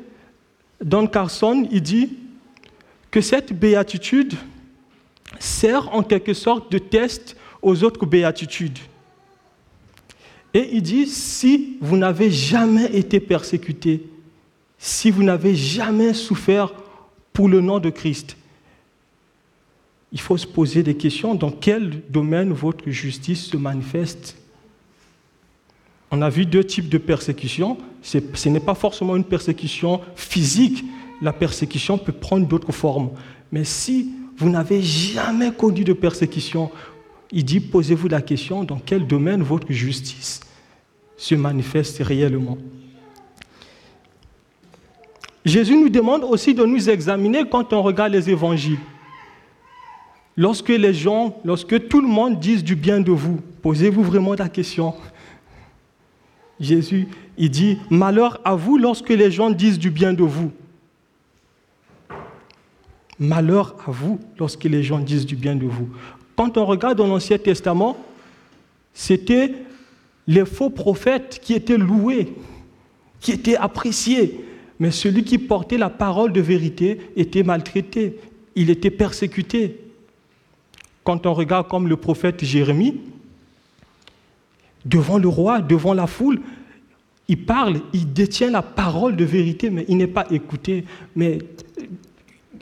Don 0.82 1.06
Carson, 1.06 1.68
il 1.70 1.82
dit 1.82 2.16
que 3.10 3.20
cette 3.20 3.52
béatitude 3.52 4.36
sert 5.38 5.94
en 5.94 6.02
quelque 6.02 6.32
sorte 6.32 6.72
de 6.72 6.78
test 6.78 7.36
aux 7.60 7.84
autres 7.84 8.06
béatitudes. 8.06 8.78
Et 10.54 10.68
il 10.72 10.82
dit, 10.82 11.06
si 11.06 11.76
vous 11.80 11.96
n'avez 11.96 12.30
jamais 12.30 12.94
été 12.96 13.20
persécuté, 13.20 14.02
si 14.78 15.10
vous 15.10 15.22
n'avez 15.22 15.54
jamais 15.54 16.12
souffert 16.12 16.74
pour 17.32 17.48
le 17.48 17.60
nom 17.60 17.78
de 17.78 17.90
Christ, 17.90 18.36
il 20.12 20.20
faut 20.20 20.36
se 20.36 20.46
poser 20.46 20.82
des 20.82 20.94
questions 20.94 21.34
dans 21.34 21.50
quel 21.50 22.02
domaine 22.10 22.52
votre 22.52 22.90
justice 22.90 23.46
se 23.46 23.56
manifeste? 23.56 24.36
On 26.10 26.20
a 26.20 26.28
vu 26.28 26.44
deux 26.44 26.64
types 26.64 26.90
de 26.90 26.98
persécutions. 26.98 27.78
Ce 28.02 28.48
n'est 28.50 28.60
pas 28.60 28.74
forcément 28.74 29.16
une 29.16 29.24
persécution 29.24 30.02
physique, 30.14 30.84
la 31.22 31.32
persécution 31.32 31.96
peut 31.96 32.12
prendre 32.12 32.46
d'autres 32.46 32.72
formes. 32.72 33.10
Mais 33.50 33.64
si 33.64 34.10
vous 34.36 34.50
n'avez 34.50 34.82
jamais 34.82 35.52
connu 35.52 35.84
de 35.84 35.94
persécution, 35.94 36.70
il 37.32 37.44
dit, 37.44 37.60
posez-vous 37.60 38.08
la 38.08 38.20
question 38.20 38.62
dans 38.62 38.78
quel 38.78 39.06
domaine 39.06 39.42
votre 39.42 39.72
justice 39.72 40.40
se 41.16 41.34
manifeste 41.34 41.98
réellement? 42.02 42.58
Jésus 45.44 45.76
nous 45.76 45.88
demande 45.88 46.24
aussi 46.24 46.54
de 46.54 46.64
nous 46.64 46.88
examiner 46.90 47.44
quand 47.50 47.72
on 47.72 47.82
regarde 47.82 48.12
les 48.12 48.30
évangiles. 48.30 48.78
Lorsque 50.36 50.68
les 50.68 50.94
gens, 50.94 51.40
lorsque 51.44 51.88
tout 51.88 52.00
le 52.00 52.08
monde 52.08 52.38
dit 52.38 52.62
du 52.62 52.76
bien 52.76 53.00
de 53.00 53.10
vous, 53.10 53.40
posez-vous 53.60 54.02
vraiment 54.02 54.34
la 54.34 54.48
question. 54.48 54.94
Jésus, 56.60 57.08
il 57.36 57.50
dit, 57.50 57.78
malheur 57.90 58.40
à 58.44 58.54
vous 58.54 58.78
lorsque 58.78 59.08
les 59.08 59.30
gens 59.30 59.50
disent 59.50 59.78
du 59.78 59.90
bien 59.90 60.12
de 60.12 60.22
vous. 60.22 60.52
Malheur 63.18 63.74
à 63.86 63.90
vous 63.90 64.20
lorsque 64.38 64.64
les 64.64 64.82
gens 64.82 65.00
disent 65.00 65.26
du 65.26 65.36
bien 65.36 65.56
de 65.56 65.66
vous. 65.66 65.88
Quand 66.36 66.56
on 66.56 66.64
regarde 66.64 66.98
dans 66.98 67.06
l'Ancien 67.06 67.38
Testament, 67.38 67.96
c'était 68.94 69.54
les 70.26 70.44
faux 70.44 70.70
prophètes 70.70 71.40
qui 71.42 71.54
étaient 71.54 71.78
loués, 71.78 72.32
qui 73.20 73.32
étaient 73.32 73.56
appréciés. 73.56 74.44
Mais 74.78 74.90
celui 74.90 75.24
qui 75.24 75.38
portait 75.38 75.78
la 75.78 75.90
parole 75.90 76.32
de 76.32 76.40
vérité 76.40 76.98
était 77.16 77.42
maltraité, 77.42 78.18
il 78.54 78.70
était 78.70 78.90
persécuté. 78.90 79.80
Quand 81.04 81.26
on 81.26 81.34
regarde 81.34 81.68
comme 81.68 81.88
le 81.88 81.96
prophète 81.96 82.44
Jérémie, 82.44 83.00
devant 84.84 85.18
le 85.18 85.28
roi, 85.28 85.60
devant 85.60 85.94
la 85.94 86.06
foule, 86.06 86.40
il 87.28 87.44
parle, 87.44 87.80
il 87.92 88.12
détient 88.12 88.50
la 88.50 88.62
parole 88.62 89.16
de 89.16 89.24
vérité, 89.24 89.70
mais 89.70 89.84
il 89.88 89.96
n'est 89.96 90.06
pas 90.06 90.26
écouté. 90.30 90.84
Mais 91.14 91.38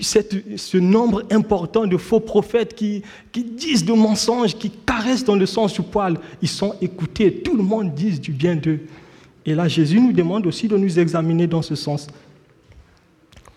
ce 0.01 0.77
nombre 0.77 1.23
important 1.31 1.87
de 1.87 1.97
faux 1.97 2.21
prophètes 2.21 2.75
qui, 2.75 3.03
disent 3.33 3.85
de 3.85 3.93
mensonges, 3.93 4.57
qui 4.57 4.71
caressent 4.71 5.25
dans 5.25 5.37
le 5.37 5.47
sens 5.47 5.75
du 5.75 5.83
poil, 5.83 6.19
ils 6.43 6.49
sont 6.49 6.75
écoutés. 6.81 7.43
Tout 7.43 7.57
le 7.57 7.63
monde 7.63 7.95
dit 7.95 8.19
du 8.19 8.33
bien 8.33 8.57
d'eux. 8.57 8.81
Et 9.47 9.55
là, 9.55 9.69
Jésus 9.69 10.01
nous 10.01 10.13
demande 10.13 10.47
aussi 10.47 10.69
de 10.69 10.77
nous 10.77 10.99
examiner 10.99 11.47
dans 11.47 11.63
ce 11.63 11.75
sens. 11.75 12.07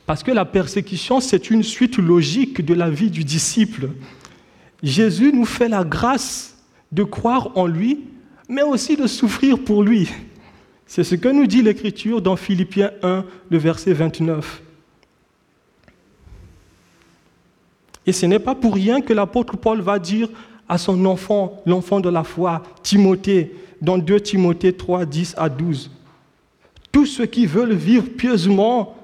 Parce 0.05 0.23
que 0.23 0.31
la 0.31 0.45
persécution, 0.45 1.19
c'est 1.19 1.49
une 1.49 1.63
suite 1.63 1.97
logique 1.97 2.63
de 2.63 2.73
la 2.73 2.89
vie 2.89 3.09
du 3.09 3.23
disciple. 3.23 3.89
Jésus 4.81 5.31
nous 5.33 5.45
fait 5.45 5.69
la 5.69 5.83
grâce 5.83 6.57
de 6.91 7.03
croire 7.03 7.51
en 7.55 7.67
lui, 7.67 8.01
mais 8.49 8.63
aussi 8.63 8.95
de 8.95 9.07
souffrir 9.07 9.59
pour 9.59 9.83
lui. 9.83 10.09
C'est 10.85 11.03
ce 11.03 11.15
que 11.15 11.29
nous 11.29 11.47
dit 11.47 11.61
l'Écriture 11.61 12.21
dans 12.21 12.35
Philippiens 12.35 12.91
1, 13.01 13.25
le 13.49 13.57
verset 13.57 13.93
29. 13.93 14.61
Et 18.05 18.11
ce 18.11 18.25
n'est 18.25 18.39
pas 18.39 18.55
pour 18.55 18.73
rien 18.73 19.01
que 19.01 19.13
l'apôtre 19.13 19.57
Paul 19.57 19.81
va 19.81 19.99
dire 19.99 20.29
à 20.67 20.77
son 20.77 21.05
enfant, 21.05 21.61
l'enfant 21.65 21.99
de 21.99 22.09
la 22.09 22.23
foi, 22.23 22.63
Timothée, 22.81 23.55
dans 23.81 23.97
2 23.97 24.19
Timothée 24.19 24.73
3, 24.73 25.05
10 25.05 25.35
à 25.37 25.49
12, 25.49 25.91
tous 26.91 27.05
ceux 27.05 27.25
qui 27.25 27.45
veulent 27.45 27.73
vivre 27.73 28.07
pieusement 28.17 28.95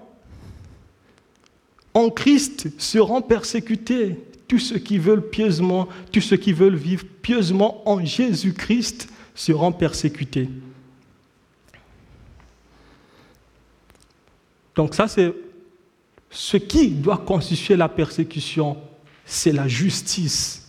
en 1.93 2.09
Christ 2.09 2.69
seront 2.77 3.21
persécutés. 3.21 4.15
Tous 4.47 4.59
ceux 4.59 4.79
qui 4.79 4.97
veulent 4.97 5.27
pieusement, 5.29 5.87
tous 6.11 6.21
ceux 6.21 6.37
qui 6.37 6.53
veulent 6.53 6.75
vivre 6.75 7.03
pieusement 7.21 7.87
en 7.89 8.03
Jésus-Christ 8.03 9.09
seront 9.35 9.71
persécutés. 9.71 10.49
Donc 14.75 14.95
ça, 14.95 15.07
c'est 15.07 15.33
ce 16.29 16.57
qui 16.57 16.89
doit 16.89 17.17
constituer 17.17 17.75
la 17.75 17.89
persécution 17.89 18.77
c'est 19.29 19.51
la 19.51 19.67
justice. 19.67 20.67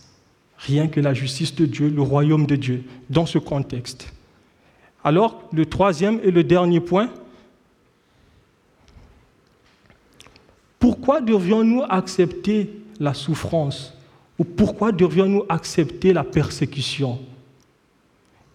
Rien 0.59 0.87
que 0.87 0.99
la 0.99 1.15
justice 1.15 1.55
de 1.55 1.65
Dieu, 1.65 1.89
le 1.89 2.01
royaume 2.03 2.45
de 2.45 2.55
Dieu, 2.55 2.83
dans 3.09 3.25
ce 3.25 3.39
contexte. 3.39 4.13
Alors, 5.03 5.49
le 5.51 5.65
troisième 5.65 6.19
et 6.23 6.29
le 6.29 6.43
dernier 6.43 6.79
point, 6.79 7.09
pourquoi 10.79 11.21
devrions-nous 11.21 11.81
accepter 11.89 12.69
la 12.99 13.15
souffrance 13.15 13.93
ou 14.37 14.43
pourquoi 14.43 14.91
devrions-nous 14.91 15.43
accepter 15.49 16.13
la 16.13 16.23
persécution? 16.23 17.19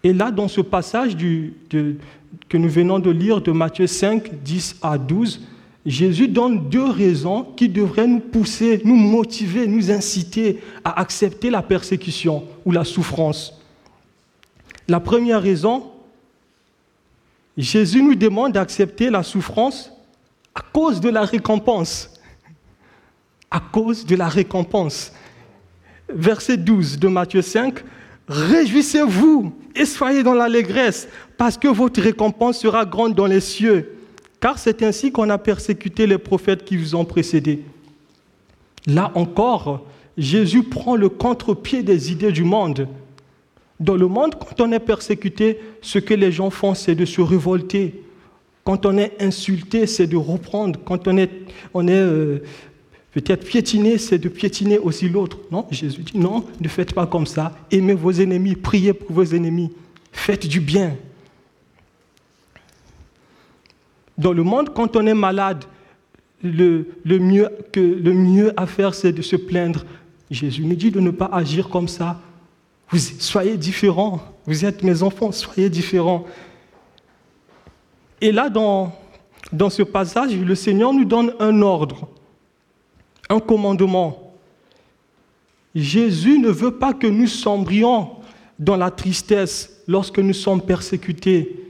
Et 0.04 0.12
là, 0.12 0.30
dans 0.30 0.46
ce 0.46 0.60
passage 0.60 1.16
que 1.16 2.56
nous 2.56 2.68
venons 2.68 3.00
de 3.00 3.10
lire 3.10 3.40
de 3.40 3.50
Matthieu 3.50 3.88
5, 3.88 4.42
10 4.44 4.76
à 4.82 4.98
12, 4.98 5.40
Jésus 5.86 6.26
donne 6.26 6.68
deux 6.68 6.90
raisons 6.90 7.44
qui 7.44 7.68
devraient 7.68 8.08
nous 8.08 8.18
pousser, 8.18 8.82
nous 8.84 8.96
motiver, 8.96 9.68
nous 9.68 9.92
inciter 9.92 10.60
à 10.84 11.00
accepter 11.00 11.48
la 11.48 11.62
persécution 11.62 12.42
ou 12.64 12.72
la 12.72 12.84
souffrance. 12.84 13.54
La 14.88 14.98
première 14.98 15.40
raison, 15.40 15.92
Jésus 17.56 18.02
nous 18.02 18.16
demande 18.16 18.52
d'accepter 18.52 19.10
la 19.10 19.22
souffrance 19.22 19.92
à 20.56 20.60
cause 20.60 21.00
de 21.00 21.08
la 21.08 21.22
récompense. 21.22 22.10
À 23.48 23.60
cause 23.60 24.04
de 24.04 24.16
la 24.16 24.28
récompense. 24.28 25.12
Verset 26.08 26.56
12 26.56 26.98
de 26.98 27.06
Matthieu 27.06 27.42
5, 27.42 27.84
Réjouissez-vous 28.26 29.52
et 29.76 29.86
soyez 29.86 30.24
dans 30.24 30.34
l'allégresse, 30.34 31.08
parce 31.36 31.56
que 31.56 31.68
votre 31.68 32.00
récompense 32.00 32.58
sera 32.58 32.84
grande 32.84 33.14
dans 33.14 33.26
les 33.26 33.40
cieux 33.40 33.95
car 34.40 34.58
c'est 34.58 34.82
ainsi 34.82 35.12
qu'on 35.12 35.30
a 35.30 35.38
persécuté 35.38 36.06
les 36.06 36.18
prophètes 36.18 36.64
qui 36.64 36.76
vous 36.76 36.94
ont 36.94 37.04
précédés. 37.04 37.62
Là 38.86 39.10
encore, 39.14 39.86
Jésus 40.16 40.62
prend 40.62 40.96
le 40.96 41.08
contre-pied 41.08 41.82
des 41.82 42.12
idées 42.12 42.32
du 42.32 42.44
monde. 42.44 42.88
Dans 43.78 43.96
le 43.96 44.06
monde, 44.06 44.34
quand 44.38 44.60
on 44.60 44.72
est 44.72 44.80
persécuté, 44.80 45.58
ce 45.82 45.98
que 45.98 46.14
les 46.14 46.32
gens 46.32 46.50
font, 46.50 46.74
c'est 46.74 46.94
de 46.94 47.04
se 47.04 47.20
révolter. 47.20 48.02
Quand 48.64 48.86
on 48.86 48.96
est 48.96 49.20
insulté, 49.20 49.86
c'est 49.86 50.06
de 50.06 50.16
reprendre. 50.16 50.80
Quand 50.84 51.06
on 51.06 51.16
est, 51.18 51.30
on 51.74 51.86
est 51.86 51.92
euh, 51.92 52.38
peut-être 53.12 53.44
piétiné, 53.44 53.98
c'est 53.98 54.18
de 54.18 54.28
piétiner 54.28 54.78
aussi 54.78 55.08
l'autre. 55.08 55.38
Non, 55.50 55.66
Jésus 55.70 56.02
dit 56.02 56.18
non, 56.18 56.44
ne 56.60 56.68
faites 56.68 56.94
pas 56.94 57.06
comme 57.06 57.26
ça. 57.26 57.56
Aimez 57.70 57.94
vos 57.94 58.12
ennemis, 58.12 58.56
priez 58.56 58.92
pour 58.94 59.12
vos 59.12 59.24
ennemis, 59.24 59.70
faites 60.10 60.46
du 60.46 60.60
bien. 60.60 60.96
Dans 64.18 64.32
le 64.32 64.42
monde, 64.42 64.72
quand 64.74 64.96
on 64.96 65.06
est 65.06 65.14
malade, 65.14 65.64
le, 66.42 66.86
mieux, 67.04 68.52
à 68.56 68.66
faire, 68.66 68.94
c'est 68.94 69.12
de 69.12 69.22
se 69.22 69.36
plaindre. 69.36 69.84
Jésus 70.30 70.64
nous 70.64 70.76
dit 70.76 70.90
de 70.90 71.00
ne 71.00 71.10
pas 71.10 71.28
agir 71.32 71.68
comme 71.68 71.88
ça. 71.88 72.20
Vous 72.90 72.98
soyez 72.98 73.56
différents. 73.56 74.20
Vous 74.46 74.64
êtes 74.64 74.82
mes 74.82 75.02
enfants, 75.02 75.32
soyez 75.32 75.68
différents. 75.68 76.24
Et 78.20 78.32
là, 78.32 78.48
dans 78.48 79.70
ce 79.70 79.82
passage, 79.82 80.36
le 80.36 80.54
Seigneur 80.54 80.92
nous 80.92 81.04
donne 81.04 81.34
un 81.38 81.60
ordre, 81.62 82.08
un 83.28 83.40
commandement. 83.40 84.34
Jésus 85.74 86.38
ne 86.38 86.48
veut 86.48 86.70
pas 86.70 86.94
que 86.94 87.06
nous 87.06 87.26
sombrions 87.26 88.10
dans 88.58 88.76
la 88.76 88.90
tristesse 88.90 89.82
lorsque 89.86 90.18
nous 90.18 90.32
sommes 90.32 90.62
persécutés. 90.62 91.65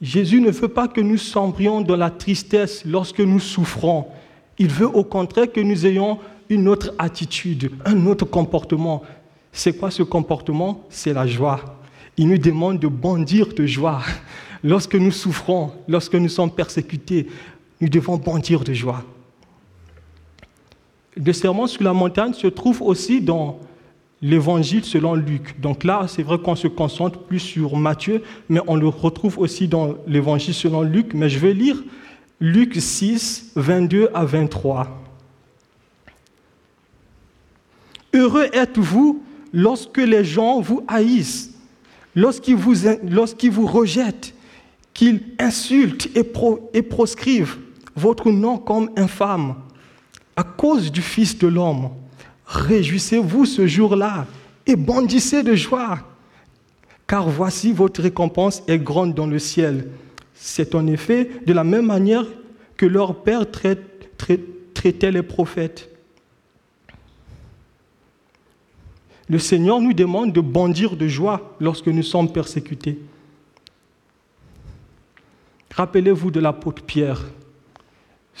Jésus 0.00 0.40
ne 0.40 0.50
veut 0.50 0.68
pas 0.68 0.88
que 0.88 1.00
nous 1.00 1.18
sombrions 1.18 1.82
dans 1.82 1.96
la 1.96 2.10
tristesse 2.10 2.84
lorsque 2.86 3.20
nous 3.20 3.40
souffrons. 3.40 4.06
Il 4.58 4.68
veut 4.68 4.88
au 4.88 5.04
contraire 5.04 5.52
que 5.52 5.60
nous 5.60 5.86
ayons 5.86 6.18
une 6.48 6.68
autre 6.68 6.94
attitude, 6.98 7.70
un 7.84 8.06
autre 8.06 8.24
comportement. 8.24 9.02
C'est 9.52 9.76
quoi 9.76 9.90
ce 9.90 10.02
comportement? 10.02 10.86
C'est 10.88 11.12
la 11.12 11.26
joie. 11.26 11.78
Il 12.16 12.28
nous 12.28 12.38
demande 12.38 12.78
de 12.78 12.88
bondir 12.88 13.54
de 13.54 13.66
joie. 13.66 14.02
Lorsque 14.62 14.94
nous 14.94 15.10
souffrons, 15.10 15.72
lorsque 15.88 16.14
nous 16.14 16.28
sommes 16.28 16.50
persécutés, 16.50 17.28
nous 17.80 17.88
devons 17.88 18.16
bondir 18.16 18.62
de 18.64 18.72
joie. 18.72 19.04
Le 21.16 21.32
serment 21.32 21.66
sur 21.66 21.82
la 21.82 21.92
montagne 21.92 22.34
se 22.34 22.46
trouve 22.46 22.82
aussi 22.82 23.20
dans 23.20 23.58
l'évangile 24.22 24.84
selon 24.84 25.14
Luc. 25.14 25.60
Donc 25.60 25.84
là, 25.84 26.06
c'est 26.08 26.22
vrai 26.22 26.38
qu'on 26.38 26.56
se 26.56 26.68
concentre 26.68 27.18
plus 27.18 27.38
sur 27.38 27.76
Matthieu, 27.76 28.22
mais 28.48 28.60
on 28.66 28.76
le 28.76 28.88
retrouve 28.88 29.38
aussi 29.38 29.68
dans 29.68 29.94
l'évangile 30.06 30.54
selon 30.54 30.82
Luc. 30.82 31.14
Mais 31.14 31.28
je 31.28 31.38
vais 31.38 31.54
lire 31.54 31.82
Luc 32.40 32.76
6, 32.76 33.52
22 33.56 34.10
à 34.14 34.24
23. 34.24 35.02
Heureux 38.12 38.48
êtes-vous 38.52 39.22
lorsque 39.52 39.98
les 39.98 40.24
gens 40.24 40.60
vous 40.60 40.84
haïssent, 40.88 41.54
lorsqu'ils 42.14 42.56
vous, 42.56 42.74
vous 43.52 43.66
rejettent, 43.66 44.34
qu'ils 44.92 45.22
insultent 45.38 46.08
et, 46.16 46.30
et 46.74 46.82
proscrivent 46.82 47.58
votre 47.96 48.30
nom 48.30 48.58
comme 48.58 48.90
infâme 48.96 49.54
à 50.36 50.42
cause 50.42 50.90
du 50.90 51.02
Fils 51.02 51.38
de 51.38 51.46
l'homme. 51.46 51.90
Réjouissez-vous 52.50 53.46
ce 53.46 53.68
jour-là 53.68 54.26
et 54.66 54.74
bondissez 54.74 55.44
de 55.44 55.54
joie, 55.54 56.00
car 57.06 57.28
voici 57.28 57.72
votre 57.72 58.02
récompense 58.02 58.64
est 58.66 58.80
grande 58.80 59.14
dans 59.14 59.28
le 59.28 59.38
ciel. 59.38 59.88
C'est 60.34 60.74
en 60.74 60.88
effet 60.88 61.30
de 61.46 61.52
la 61.52 61.62
même 61.62 61.86
manière 61.86 62.26
que 62.76 62.86
leur 62.86 63.22
Père 63.22 63.44
traitait 63.48 65.12
les 65.12 65.22
prophètes. 65.22 65.90
Le 69.28 69.38
Seigneur 69.38 69.80
nous 69.80 69.92
demande 69.92 70.32
de 70.32 70.40
bondir 70.40 70.96
de 70.96 71.06
joie 71.06 71.54
lorsque 71.60 71.86
nous 71.86 72.02
sommes 72.02 72.32
persécutés. 72.32 72.98
Rappelez-vous 75.70 76.32
de 76.32 76.40
l'apôtre 76.40 76.82
Pierre 76.82 77.22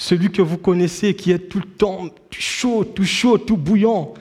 celui 0.00 0.30
que 0.30 0.40
vous 0.40 0.56
connaissez 0.56 1.12
qui 1.14 1.30
est 1.30 1.50
tout 1.50 1.58
le 1.58 1.66
temps 1.76 2.08
tout 2.08 2.40
chaud, 2.40 2.84
tout 2.84 3.04
chaud, 3.04 3.36
tout 3.36 3.58
bouillant. 3.58 4.14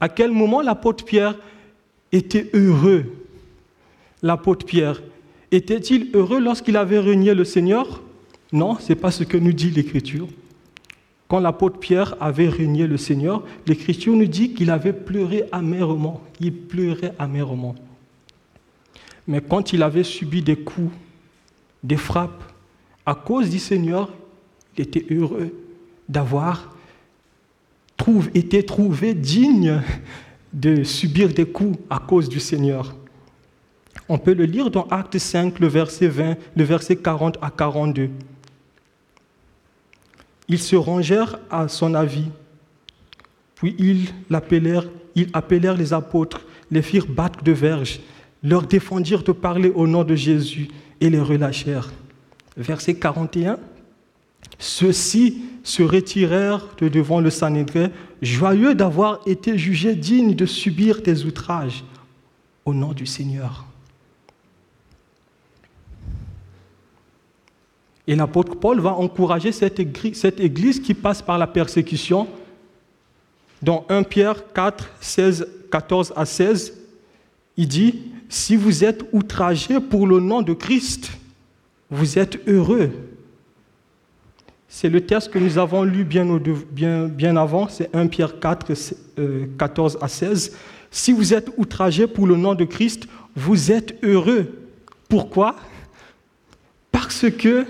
À 0.00 0.08
quel 0.08 0.32
moment 0.32 0.60
l'apôtre 0.60 1.04
Pierre 1.04 1.36
était 2.10 2.50
heureux? 2.54 3.04
L'apôtre 4.20 4.66
Pierre 4.66 5.00
était-il 5.52 6.10
heureux 6.14 6.40
lorsqu'il 6.40 6.76
avait 6.76 6.98
régné 6.98 7.34
le 7.34 7.44
Seigneur? 7.44 8.02
Non, 8.52 8.76
ce 8.80 8.88
n'est 8.88 8.98
pas 8.98 9.12
ce 9.12 9.22
que 9.22 9.36
nous 9.36 9.52
dit 9.52 9.70
l'Écriture. 9.70 10.26
Quand 11.28 11.38
l'apôtre 11.38 11.78
Pierre 11.78 12.16
avait 12.18 12.48
régné 12.48 12.88
le 12.88 12.96
Seigneur, 12.96 13.44
l'Écriture 13.68 14.16
nous 14.16 14.26
dit 14.26 14.54
qu'il 14.54 14.70
avait 14.72 14.92
pleuré 14.92 15.44
amèrement. 15.52 16.20
Il 16.40 16.52
pleurait 16.52 17.14
amèrement. 17.20 17.76
Mais 19.28 19.40
quand 19.40 19.72
il 19.72 19.84
avait 19.84 20.02
subi 20.02 20.42
des 20.42 20.56
coups, 20.56 20.92
des 21.84 21.96
frappes, 21.96 22.42
à 23.06 23.14
cause 23.14 23.50
du 23.50 23.60
Seigneur, 23.60 24.10
il 24.76 24.82
était 24.82 25.06
heureux 25.10 25.52
d'avoir 26.08 26.72
été 28.34 28.64
trouvé 28.64 29.14
digne 29.14 29.80
de 30.52 30.82
subir 30.84 31.28
des 31.28 31.46
coups 31.46 31.78
à 31.88 31.98
cause 31.98 32.28
du 32.28 32.40
Seigneur. 32.40 32.94
On 34.08 34.18
peut 34.18 34.34
le 34.34 34.44
lire 34.44 34.70
dans 34.70 34.86
Acte 34.88 35.18
5, 35.18 35.58
le 35.60 35.68
verset 35.68 36.08
20, 36.08 36.36
le 36.56 36.64
verset 36.64 36.96
40 36.96 37.38
à 37.40 37.50
42. 37.50 38.10
Ils 40.48 40.58
se 40.58 40.76
rangèrent 40.76 41.38
à 41.50 41.68
son 41.68 41.94
avis, 41.94 42.26
puis 43.54 43.74
ils 43.78 44.08
l'appelèrent, 44.28 44.88
ils 45.14 45.28
appelèrent 45.32 45.76
les 45.76 45.92
apôtres, 45.92 46.42
les 46.70 46.82
firent 46.82 47.06
battre 47.06 47.42
de 47.42 47.52
verge, 47.52 48.00
leur 48.42 48.62
défendirent 48.62 49.22
de 49.22 49.32
parler 49.32 49.70
au 49.70 49.86
nom 49.86 50.04
de 50.04 50.14
Jésus 50.14 50.68
et 51.00 51.08
les 51.08 51.20
relâchèrent. 51.20 51.92
Verset 52.56 52.94
41. 52.94 53.58
Ceux-ci 54.62 55.42
se 55.64 55.82
retirèrent 55.82 56.68
de 56.78 56.86
devant 56.86 57.20
le 57.20 57.30
Sanhédrin, 57.30 57.88
joyeux 58.22 58.76
d'avoir 58.76 59.20
été 59.26 59.58
jugés 59.58 59.96
dignes 59.96 60.36
de 60.36 60.46
subir 60.46 61.02
des 61.02 61.24
outrages 61.24 61.82
au 62.64 62.72
nom 62.72 62.92
du 62.92 63.04
Seigneur. 63.04 63.66
Et 68.06 68.14
l'apôtre 68.14 68.54
Paul 68.54 68.78
va 68.78 68.92
encourager 68.92 69.50
cette 69.50 69.80
église, 69.80 70.20
cette 70.20 70.38
église, 70.38 70.78
qui 70.78 70.94
passe 70.94 71.22
par 71.22 71.38
la 71.38 71.48
persécution. 71.48 72.28
Dans 73.62 73.84
1 73.88 74.04
Pierre 74.04 74.52
4, 74.52 74.90
16, 75.00 75.48
14 75.72 76.12
à 76.14 76.24
16, 76.24 76.78
il 77.56 77.66
dit, 77.66 78.12
si 78.28 78.54
vous 78.54 78.84
êtes 78.84 79.02
outragés 79.12 79.80
pour 79.80 80.06
le 80.06 80.20
nom 80.20 80.40
de 80.40 80.52
Christ, 80.52 81.10
vous 81.90 82.16
êtes 82.16 82.38
heureux 82.46 82.92
c'est 84.74 84.88
le 84.88 85.02
texte 85.02 85.30
que 85.30 85.38
nous 85.38 85.58
avons 85.58 85.82
lu 85.82 86.02
bien, 86.02 87.36
avant, 87.36 87.68
c'est 87.68 87.94
1 87.94 88.06
Pierre 88.06 88.40
4, 88.40 88.72
14 89.58 89.96
euh, 89.96 89.98
à 90.00 90.08
16. 90.08 90.56
Si 90.90 91.12
vous 91.12 91.34
êtes 91.34 91.50
outragés 91.58 92.06
pour 92.06 92.26
le 92.26 92.36
nom 92.36 92.54
de 92.54 92.64
Christ, 92.64 93.06
vous 93.36 93.70
êtes 93.70 94.02
heureux. 94.02 94.50
Pourquoi? 95.10 95.56
Parce 96.90 97.26
que 97.30 97.66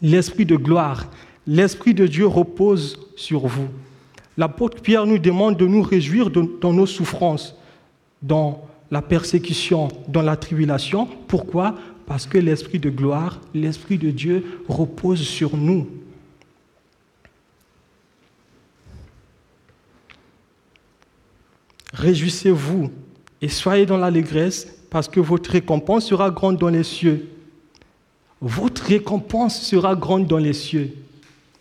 l'Esprit 0.00 0.46
de 0.46 0.54
gloire, 0.54 1.08
l'Esprit 1.48 1.94
de 1.94 2.06
Dieu 2.06 2.28
repose 2.28 3.00
sur 3.16 3.48
vous. 3.48 3.66
l'apôtre 4.38 4.80
Pierre 4.82 5.04
nous 5.04 5.18
demande 5.18 5.56
de 5.56 5.66
nous 5.66 5.82
réjouir 5.82 6.30
dans 6.30 6.72
nos 6.72 6.86
souffrances, 6.86 7.56
dans 8.22 8.64
la 8.92 9.02
persécution, 9.02 9.88
dans 10.06 10.22
la 10.22 10.36
tribulation. 10.36 11.08
Pourquoi? 11.26 11.74
Parce 12.12 12.26
que 12.26 12.36
l'Esprit 12.36 12.78
de 12.78 12.90
gloire, 12.90 13.40
l'Esprit 13.54 13.96
de 13.96 14.10
Dieu 14.10 14.60
repose 14.68 15.22
sur 15.22 15.56
nous. 15.56 15.88
Réjouissez-vous 21.94 22.90
et 23.40 23.48
soyez 23.48 23.86
dans 23.86 23.96
l'allégresse 23.96 24.68
parce 24.90 25.08
que 25.08 25.20
votre 25.20 25.52
récompense 25.52 26.04
sera 26.04 26.30
grande 26.30 26.58
dans 26.58 26.68
les 26.68 26.82
cieux. 26.82 27.30
Votre 28.42 28.82
récompense 28.82 29.62
sera 29.62 29.96
grande 29.96 30.26
dans 30.26 30.36
les 30.36 30.52
cieux. 30.52 30.94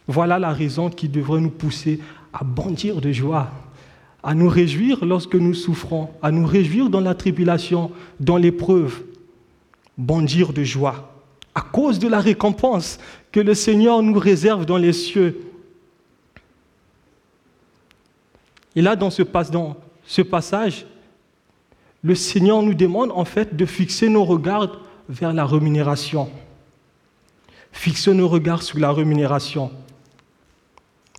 Voilà 0.06 0.38
la 0.38 0.52
raison 0.52 0.90
qui 0.90 1.08
devrait 1.08 1.40
nous 1.40 1.50
pousser 1.50 2.02
à 2.34 2.44
bondir 2.44 3.00
de 3.00 3.14
joie, 3.14 3.50
à 4.22 4.36
nous 4.36 4.50
réjouir 4.50 5.06
lorsque 5.06 5.36
nous 5.36 5.54
souffrons, 5.54 6.10
à 6.22 6.30
nous 6.30 6.46
réjouir 6.46 6.90
dans 6.90 7.00
la 7.00 7.16
tribulation, 7.16 7.90
dans 8.20 8.36
l'épreuve. 8.36 9.02
Bondir 9.98 10.54
de 10.54 10.64
joie 10.64 11.12
à 11.54 11.62
cause 11.62 12.00
de 12.00 12.08
la 12.08 12.20
récompense 12.20 12.98
que 13.32 13.40
le 13.40 13.54
Seigneur 13.54 14.02
nous 14.02 14.18
réserve 14.18 14.66
dans 14.66 14.78
les 14.78 14.94
cieux. 14.94 15.42
Et 18.76 18.82
là, 18.82 18.96
dans 18.96 19.10
ce, 19.10 19.22
passage, 19.24 20.86
le 22.04 22.16
Seigneur 22.16 22.62
nous 22.64 22.74
demande 22.74 23.12
en 23.12 23.26
fait 23.26 23.56
de 23.56 23.66
fixer 23.66 24.08
nos 24.08 24.24
regards 24.24 24.80
vers 25.10 25.34
la 25.34 25.46
rémunération. 25.46 26.30
Fixez 27.74 28.14
nos 28.14 28.30
regards 28.30 28.64
sur 28.64 28.80
la 28.80 28.92
rémunération. 28.94 29.72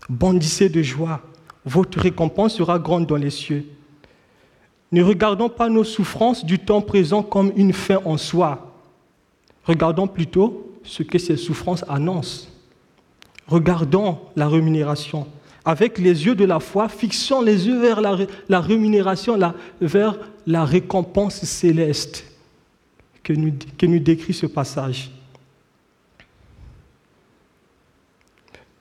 Bondissez 0.09 0.71
de 0.71 0.83
joie, 0.83 1.21
votre 1.65 1.99
récompense 2.01 2.57
sera 2.57 2.79
grande 2.79 3.07
dans 3.07 3.17
les 3.17 3.31
cieux. 3.31 3.67
Ne 4.93 5.03
regardons 5.03 5.49
pas 5.49 5.71
nos 5.71 5.85
souffrances 5.85 6.45
du 6.45 6.59
temps 6.59 6.83
présent 6.83 7.23
comme 7.23 7.53
une 7.57 7.73
fin 7.73 8.01
en 8.05 8.19
soi. 8.19 8.77
Regardons 9.65 10.07
plutôt 10.07 10.79
ce 10.85 11.03
que 11.03 11.19
ces 11.19 11.37
souffrances 11.37 11.85
annoncent. 11.89 12.49
Regardons 13.47 14.19
la 14.37 14.49
rémunération 14.49 15.27
avec 15.65 15.99
les 15.99 16.27
yeux 16.27 16.35
de 16.35 16.45
la 16.45 16.61
foi, 16.61 16.89
fixant 16.89 17.41
les 17.41 17.67
yeux 17.67 17.81
vers 17.81 18.01
la, 18.01 18.61
rémunération, 18.61 19.39
vers 19.81 20.19
la 20.47 20.65
récompense 20.65 21.45
céleste 21.45 22.25
que 23.23 23.33
nous, 23.33 23.53
que 23.79 23.87
nous 23.87 24.01
décrit 24.01 24.35
ce 24.35 24.47
passage. 24.47 25.11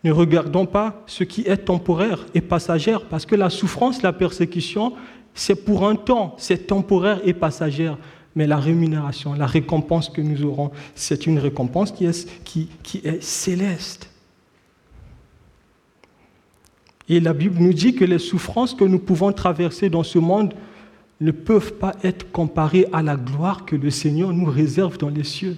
Ne 0.04 0.12
regardons 0.12 0.66
pas 0.66 1.04
ce 1.06 1.24
qui 1.24 1.42
est 1.42 1.58
temporaire 1.58 2.26
et 2.34 2.42
passagère, 2.42 3.06
parce 3.06 3.28
que 3.28 3.36
la 3.36 3.52
souffrance, 3.52 4.02
la 4.02 4.14
persécution, 4.14 4.94
c'est 5.34 5.66
pour 5.66 5.88
un 5.88 5.96
temps, 5.96 6.36
c'est 6.38 6.68
temporaire 6.68 7.22
et 7.24 7.34
passagère. 7.34 7.98
Mais 8.36 8.48
la 8.48 8.58
rémunération, 8.58 9.34
la 9.34 9.46
récompense 9.46 10.10
que 10.10 10.22
nous 10.22 10.44
aurons, 10.46 10.72
c'est 10.96 11.28
une 11.28 11.40
récompense 11.40 11.92
qui 11.92 12.06
est, 12.06 13.22
céleste. 13.22 14.10
Et 17.10 17.20
la 17.20 17.34
Bible 17.34 17.60
nous 17.60 17.74
dit 17.74 17.94
que 17.94 18.06
les 18.06 18.20
souffrances 18.20 18.74
que 18.74 18.86
nous 18.86 19.00
pouvons 19.00 19.34
traverser 19.34 19.90
dans 19.90 20.04
ce 20.04 20.18
monde 20.18 20.54
ne 21.20 21.32
peuvent 21.32 21.74
pas 21.74 21.94
être 22.04 22.32
comparées 22.32 22.88
à 22.94 23.02
la 23.04 23.18
gloire 23.18 23.66
que 23.66 23.76
le 23.76 23.90
Seigneur 23.90 24.32
nous 24.32 24.50
réserve 24.50 24.98
dans 24.98 25.10
les 25.10 25.26
cieux. 25.26 25.58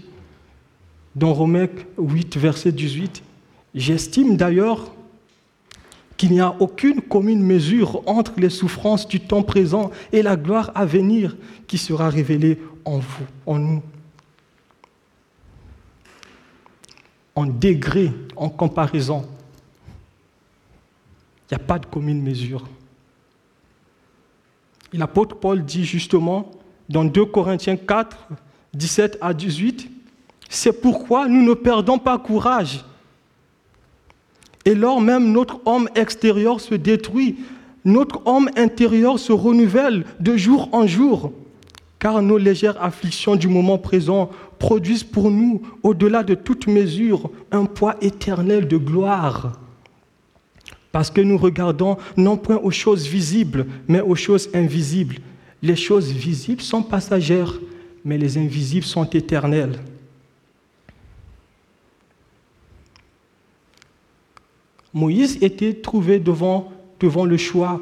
Dans 1.15 1.33
Romains 1.33 1.67
8, 1.99 2.37
verset 2.37 2.71
18, 2.71 3.21
j'estime 3.75 4.35
d'ailleurs 4.35 4.91
qu'il 6.23 6.31
n'y 6.31 6.39
a 6.39 6.55
aucune 6.61 7.01
commune 7.01 7.43
mesure 7.43 8.01
entre 8.05 8.31
les 8.37 8.49
souffrances 8.49 9.09
du 9.09 9.19
temps 9.19 9.43
présent 9.43 9.91
et 10.13 10.21
la 10.21 10.37
gloire 10.37 10.71
à 10.73 10.85
venir 10.85 11.35
qui 11.67 11.77
sera 11.77 12.07
révélée 12.07 12.61
en 12.85 12.99
vous, 12.99 13.25
en 13.45 13.59
nous. 13.59 13.83
En 17.35 17.45
degré, 17.45 18.09
en 18.37 18.47
comparaison 18.47 19.25
il 21.51 21.57
n'y 21.57 21.61
a 21.61 21.65
pas 21.65 21.77
de 21.77 21.87
commune 21.87 22.21
mesure. 22.21 22.69
L'apôtre 24.93 25.35
Paul 25.35 25.65
dit 25.65 25.83
justement 25.83 26.51
dans 26.87 27.03
2 27.03 27.25
Corinthiens 27.25 27.75
4, 27.75 28.29
17 28.73 29.17
à 29.19 29.33
18, 29.33 29.91
c'est 30.47 30.71
pourquoi 30.71 31.27
nous 31.27 31.43
ne 31.43 31.53
perdons 31.53 31.99
pas 31.99 32.17
courage. 32.17 32.85
Et 34.65 34.75
lors 34.75 35.01
même 35.01 35.31
notre 35.31 35.59
homme 35.65 35.89
extérieur 35.95 36.61
se 36.61 36.75
détruit, 36.75 37.37
notre 37.85 38.25
homme 38.25 38.49
intérieur 38.55 39.19
se 39.19 39.33
renouvelle 39.33 40.05
de 40.19 40.37
jour 40.37 40.69
en 40.71 40.87
jour, 40.87 41.33
car 41.99 42.21
nos 42.21 42.37
légères 42.37 42.81
afflictions 42.81 43.35
du 43.35 43.47
moment 43.47 43.77
présent 43.77 44.29
produisent 44.59 45.03
pour 45.03 45.29
nous, 45.29 45.61
au-delà 45.83 46.23
de 46.23 46.35
toute 46.35 46.67
mesure, 46.67 47.29
un 47.51 47.65
poids 47.65 47.95
éternel 48.01 48.67
de 48.67 48.77
gloire 48.77 49.59
parce 50.93 51.09
que 51.09 51.21
nous 51.21 51.39
regardons 51.39 51.97
non 52.15 52.37
point 52.37 52.57
aux 52.57 52.71
choses 52.71 53.07
visibles, 53.07 53.65
mais 53.89 53.99
aux 53.99 54.15
choses 54.15 54.49
invisibles. 54.53 55.17
Les 55.63 55.75
choses 55.75 56.11
visibles 56.11 56.61
sont 56.61 56.83
passagères, 56.83 57.59
mais 58.05 58.17
les 58.17 58.37
invisibles 58.37 58.85
sont 58.85 59.09
éternelles. 59.09 59.79
Moïse 64.93 65.39
était 65.41 65.73
trouvé 65.73 66.19
devant, 66.19 66.71
le 67.01 67.37
choix 67.37 67.81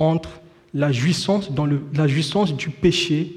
entre 0.00 0.40
la 0.74 0.90
jouissance, 0.90 1.52
dans 1.52 1.66
la 1.66 2.08
jouissance 2.08 2.56
du 2.56 2.70
péché 2.70 3.32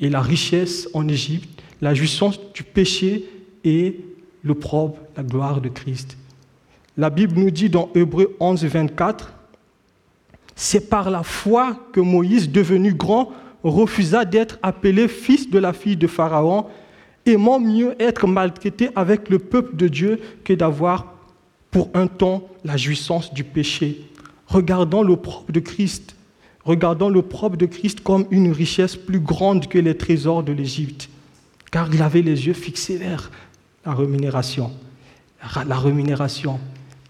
et 0.00 0.08
la 0.08 0.20
richesse 0.20 0.88
en 0.94 1.06
Égypte, 1.06 1.62
la 1.80 1.94
jouissance 1.94 2.40
du 2.52 2.64
péché 2.64 3.24
et 3.62 4.00
l'opprobre, 4.42 4.96
la 5.16 5.22
gloire 5.22 5.60
de 5.60 5.68
Christ. 5.68 6.16
La 6.96 7.10
Bible 7.10 7.38
nous 7.38 7.52
dit 7.52 7.68
dans 7.68 7.90
Hébreu 7.94 8.34
11, 8.40 8.64
24, 8.64 9.32
c'est 10.56 10.90
par 10.90 11.08
la 11.10 11.22
foi 11.22 11.78
que 11.92 12.00
Moïse, 12.00 12.50
devenu 12.50 12.92
grand, 12.92 13.30
refusa 13.62 14.24
d'être 14.24 14.58
appelé 14.62 15.06
fils 15.06 15.50
de 15.50 15.58
la 15.60 15.72
fille 15.72 15.96
de 15.96 16.08
Pharaon, 16.08 16.66
aimant 17.26 17.60
mieux 17.60 17.94
être 18.00 18.26
maltraité 18.26 18.90
avec 18.96 19.28
le 19.28 19.38
peuple 19.38 19.76
de 19.76 19.86
Dieu 19.86 20.20
que 20.42 20.52
d'avoir 20.52 21.17
pour 21.70 21.90
un 21.94 22.06
temps 22.06 22.48
la 22.64 22.76
jouissance 22.76 23.32
du 23.32 23.44
péché. 23.44 24.02
Regardons 24.46 25.02
le 25.02 25.16
propre 25.16 25.52
de 25.52 25.60
Christ. 25.60 26.16
Regardons 26.64 27.08
le 27.08 27.22
propre 27.22 27.56
de 27.56 27.66
Christ 27.66 28.00
comme 28.00 28.26
une 28.30 28.52
richesse 28.52 28.96
plus 28.96 29.20
grande 29.20 29.68
que 29.68 29.78
les 29.78 29.96
trésors 29.96 30.42
de 30.42 30.52
l'Égypte, 30.52 31.08
car 31.70 31.92
il 31.94 32.02
avait 32.02 32.22
les 32.22 32.46
yeux 32.46 32.52
fixés 32.52 32.96
vers 32.96 33.30
la 33.86 33.94
rémunération. 33.94 34.70
La 35.66 35.78
rémunération. 35.78 36.58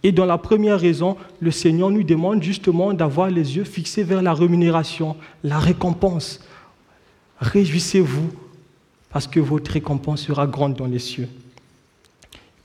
Et 0.03 0.13
dans 0.13 0.27
la 0.27 0.39
première 0.39 0.79
raison, 0.79 1.17
le 1.41 1.51
Seigneur 1.51 1.91
nous 1.91 2.05
demande 2.05 2.43
justement 2.43 2.93
d'avoir 2.93 3.31
les 3.31 3.57
yeux 3.57 3.65
fixés 3.65 4.05
vers 4.05 4.23
la 4.23 4.33
rémunération, 4.33 5.17
la 5.43 5.59
récompense. 5.59 6.41
Réjouissez-vous 7.41 8.31
parce 9.11 9.27
que 9.27 9.41
votre 9.41 9.73
récompense 9.73 10.23
sera 10.23 10.47
grande 10.47 10.75
dans 10.75 10.87
les 10.87 10.99
cieux. 10.99 11.29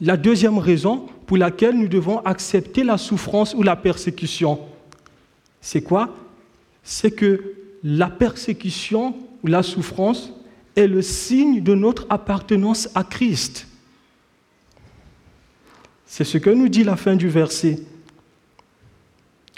La 0.02 0.18
deuxième 0.18 0.58
raison 0.58 1.08
pour 1.26 1.38
laquelle 1.38 1.78
nous 1.78 1.88
devons 1.88 2.20
accepter 2.20 2.84
la 2.84 2.98
souffrance 2.98 3.54
ou 3.54 3.64
la 3.64 3.76
persécution, 3.76 4.60
c'est 5.62 5.82
quoi? 5.82 6.10
C'est 6.84 7.12
que 7.12 7.54
la 7.84 8.10
persécution 8.10 9.16
ou 9.44 9.48
la 9.48 9.64
souffrance 9.64 10.32
est 10.76 10.88
le 10.88 11.02
signe 11.02 11.62
de 11.62 11.76
notre 11.76 12.06
appartenance 12.10 12.90
à 12.96 13.04
Christ. 13.04 13.68
C'est 16.06 16.24
ce 16.24 16.38
que 16.38 16.50
nous 16.50 16.70
dit 16.70 16.84
la 16.84 16.96
fin 16.96 17.16
du 17.16 17.30
verset. 17.30 17.80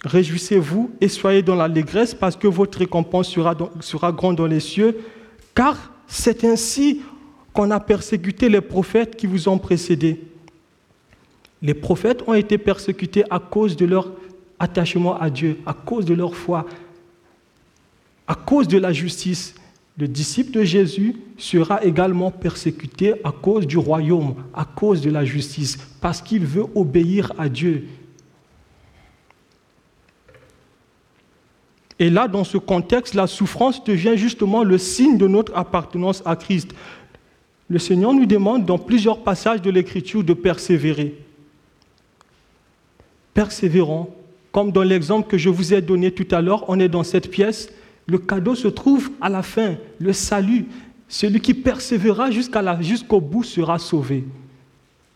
Réjouissez-vous 0.04 0.92
et 1.02 1.08
soyez 1.08 1.42
dans 1.42 1.56
l'allégresse 1.56 2.14
parce 2.14 2.36
que 2.36 2.48
votre 2.48 2.78
récompense 2.78 3.30
sera, 3.30 3.56
sera 3.80 4.12
grande 4.12 4.36
dans 4.36 4.46
les 4.46 4.60
cieux, 4.60 5.00
car 5.56 5.92
c'est 6.08 6.44
ainsi 6.44 7.02
qu'on 7.54 7.72
a 7.72 7.80
persécuté 7.80 8.50
les 8.50 8.62
prophètes 8.62 9.16
qui 9.16 9.26
vous 9.26 9.48
ont 9.48 9.58
précédés. 9.58 10.22
Les 11.66 11.74
prophètes 11.74 12.24
ont 12.28 12.36
été 12.36 12.58
persécutés 12.60 13.24
à 13.32 13.40
cause 13.40 13.76
de 13.76 13.86
leur 13.86 14.12
attachement 14.60 15.20
à 15.20 15.30
Dieu, 15.30 15.58
à 15.66 15.74
cause 15.74 16.06
de 16.06 16.14
leur 16.14 16.36
foi, 16.36 16.68
à 18.28 18.36
cause 18.36 18.68
de 18.68 18.78
la 18.78 18.94
justice 18.94 19.56
le 19.98 20.10
disciple 20.10 20.52
de 20.52 20.64
Jésus 20.64 21.16
sera 21.38 21.84
également 21.84 22.30
persécuté 22.30 23.14
à 23.24 23.32
cause 23.32 23.66
du 23.66 23.78
royaume, 23.78 24.36
à 24.54 24.66
cause 24.66 25.00
de 25.02 25.10
la 25.10 25.24
justice, 25.24 25.78
parce 26.02 26.22
qu'il 26.22 26.46
veut 26.46 26.66
obéir 26.76 27.32
à 27.38 27.48
Dieu. 27.48 27.88
Et 31.98 32.10
là, 32.10 32.28
dans 32.28 32.44
ce 32.44 32.58
contexte, 32.58 33.14
la 33.14 33.26
souffrance 33.26 33.82
devient 33.86 34.18
justement 34.18 34.66
le 34.66 34.78
signe 34.78 35.18
de 35.18 35.30
notre 35.30 35.56
appartenance 35.56 36.22
à 36.26 36.36
Christ. 36.36 36.76
Le 37.70 37.80
Seigneur 37.80 38.14
nous 38.14 38.26
demande 38.26 38.66
dans 38.66 38.78
plusieurs 38.78 39.24
passages 39.24 39.62
de 39.62 39.70
l'Écriture 39.70 40.26
de 40.26 40.34
persévérer. 40.34 41.25
Persévérons 43.36 44.10
comme 44.56 44.72
dans 44.72 44.84
l'exemple 44.84 45.28
que 45.28 45.38
je 45.38 45.50
vous 45.50 45.74
ai 45.74 45.82
donné 45.82 46.12
tout 46.12 46.34
à 46.34 46.42
l'heure, 46.42 46.64
on 46.70 46.80
est 46.80 46.88
dans 46.88 47.04
cette 47.04 47.30
pièce, 47.30 47.70
le 48.08 48.18
cadeau 48.18 48.56
se 48.56 48.70
trouve 48.70 49.12
à 49.20 49.28
la 49.28 49.44
fin, 49.44 49.76
le 50.00 50.14
salut. 50.14 50.68
Celui 51.10 51.42
qui 51.42 51.54
persévérera 51.54 52.32
jusqu'au 52.32 53.20
bout 53.20 53.44
sera 53.44 53.78
sauvé. 53.80 54.24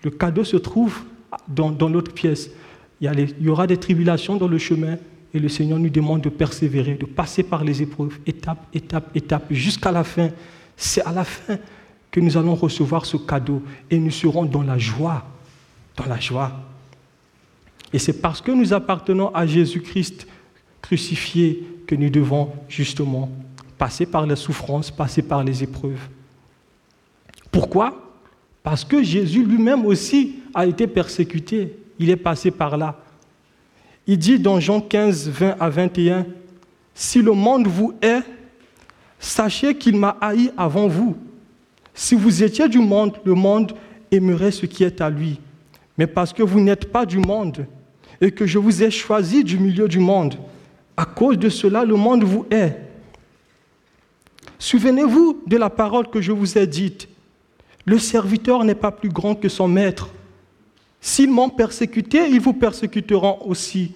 Le 0.03 0.11
cadeau 0.11 0.43
se 0.43 0.57
trouve 0.57 1.03
dans, 1.47 1.71
dans 1.71 1.87
l'autre 1.87 2.11
pièce. 2.11 2.51
Il 2.99 3.09
y, 3.09 3.33
il 3.39 3.45
y 3.45 3.49
aura 3.49 3.65
des 3.65 3.77
tribulations 3.77 4.35
dans 4.35 4.49
le 4.49 4.57
chemin 4.57 4.97
et 5.33 5.39
le 5.39 5.47
Seigneur 5.47 5.79
nous 5.79 5.89
demande 5.89 6.19
de 6.19 6.29
persévérer, 6.29 6.95
de 6.95 7.05
passer 7.05 7.43
par 7.43 7.63
les 7.63 7.81
épreuves, 7.81 8.19
étape, 8.27 8.65
étape, 8.73 9.09
étape, 9.15 9.45
jusqu'à 9.51 9.93
la 9.93 10.03
fin. 10.03 10.31
C'est 10.75 11.05
à 11.05 11.13
la 11.13 11.23
fin 11.23 11.57
que 12.11 12.19
nous 12.19 12.35
allons 12.35 12.55
recevoir 12.55 13.05
ce 13.05 13.15
cadeau 13.15 13.63
et 13.89 13.97
nous 13.97 14.11
serons 14.11 14.43
dans 14.43 14.63
la 14.63 14.77
joie, 14.77 15.23
dans 15.95 16.07
la 16.07 16.19
joie. 16.19 16.68
Et 17.93 17.99
c'est 17.99 18.21
parce 18.21 18.41
que 18.41 18.51
nous 18.51 18.73
appartenons 18.73 19.33
à 19.33 19.45
Jésus-Christ 19.45 20.27
crucifié 20.81 21.67
que 21.87 21.95
nous 21.95 22.09
devons 22.09 22.51
justement 22.67 23.29
passer 23.77 24.05
par 24.05 24.25
la 24.25 24.35
souffrance, 24.35 24.91
passer 24.91 25.21
par 25.21 25.43
les 25.43 25.63
épreuves. 25.63 26.07
Pourquoi? 27.51 28.13
Parce 28.61 28.83
que 28.83 29.01
Jésus 29.01 29.43
lui-même 29.43 29.85
aussi 29.85 30.39
a 30.53 30.65
été 30.65 30.85
persécuté. 30.85 31.75
Il 31.97 32.09
est 32.09 32.15
passé 32.15 32.51
par 32.51 32.77
là. 32.77 32.95
Il 34.05 34.17
dit 34.17 34.39
dans 34.39 34.59
Jean 34.59 34.81
15, 34.81 35.29
20 35.29 35.55
à 35.59 35.69
21, 35.69 36.25
Si 36.93 37.21
le 37.21 37.31
monde 37.31 37.67
vous 37.67 37.93
hait, 38.01 38.21
sachez 39.19 39.75
qu'il 39.75 39.97
m'a 39.97 40.17
haï 40.21 40.51
avant 40.57 40.87
vous. 40.87 41.17
Si 41.93 42.15
vous 42.15 42.43
étiez 42.43 42.67
du 42.67 42.79
monde, 42.79 43.17
le 43.23 43.33
monde 43.33 43.73
aimerait 44.11 44.51
ce 44.51 44.65
qui 44.65 44.83
est 44.83 45.01
à 45.01 45.09
lui. 45.09 45.39
Mais 45.97 46.07
parce 46.07 46.33
que 46.33 46.43
vous 46.43 46.59
n'êtes 46.59 46.91
pas 46.91 47.05
du 47.05 47.17
monde 47.17 47.65
et 48.21 48.31
que 48.31 48.45
je 48.45 48.59
vous 48.59 48.83
ai 48.83 48.91
choisi 48.91 49.43
du 49.43 49.57
milieu 49.57 49.87
du 49.87 49.99
monde, 49.99 50.35
à 50.97 51.05
cause 51.05 51.37
de 51.37 51.49
cela, 51.49 51.85
le 51.85 51.95
monde 51.95 52.23
vous 52.23 52.45
hait. 52.51 52.77
Souvenez-vous 54.57 55.43
de 55.47 55.57
la 55.57 55.69
parole 55.69 56.09
que 56.09 56.19
je 56.19 56.33
vous 56.33 56.57
ai 56.57 56.67
dite. 56.67 57.07
Le 57.85 57.97
serviteur 57.97 58.63
n'est 58.65 58.75
pas 58.75 58.91
plus 58.91 59.09
grand 59.09 59.35
que 59.35 59.47
son 59.47 59.67
maître. 59.67 60.09
S'ils 60.99 61.31
m'ont 61.31 61.49
persécuté, 61.49 62.27
ils 62.29 62.41
vous 62.41 62.53
persécuteront 62.53 63.39
aussi. 63.45 63.93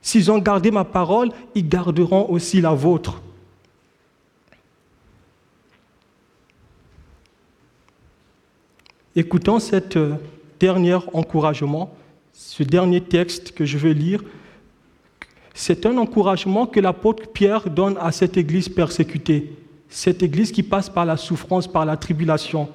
S'ils 0.00 0.30
ont 0.32 0.38
gardé 0.38 0.72
ma 0.72 0.84
parole, 0.84 1.30
ils 1.54 1.68
garderont 1.68 2.28
aussi 2.28 2.60
la 2.60 2.72
vôtre. 2.72 3.22
Écoutons 9.14 9.60
cet 9.60 9.96
euh, 9.96 10.14
dernier 10.58 10.98
encouragement, 11.12 11.94
ce 12.32 12.62
dernier 12.62 13.00
texte 13.00 13.52
que 13.52 13.64
je 13.64 13.78
vais 13.78 13.94
lire. 13.94 14.22
C'est 15.54 15.86
un 15.86 15.96
encouragement 15.98 16.66
que 16.66 16.80
l'apôtre 16.80 17.30
Pierre 17.32 17.68
donne 17.68 17.96
à 18.00 18.10
cette 18.12 18.36
église 18.36 18.68
persécutée, 18.68 19.52
cette 19.88 20.22
église 20.22 20.50
qui 20.50 20.62
passe 20.62 20.88
par 20.88 21.04
la 21.04 21.16
souffrance, 21.16 21.66
par 21.66 21.84
la 21.84 21.96
tribulation. 21.96 22.68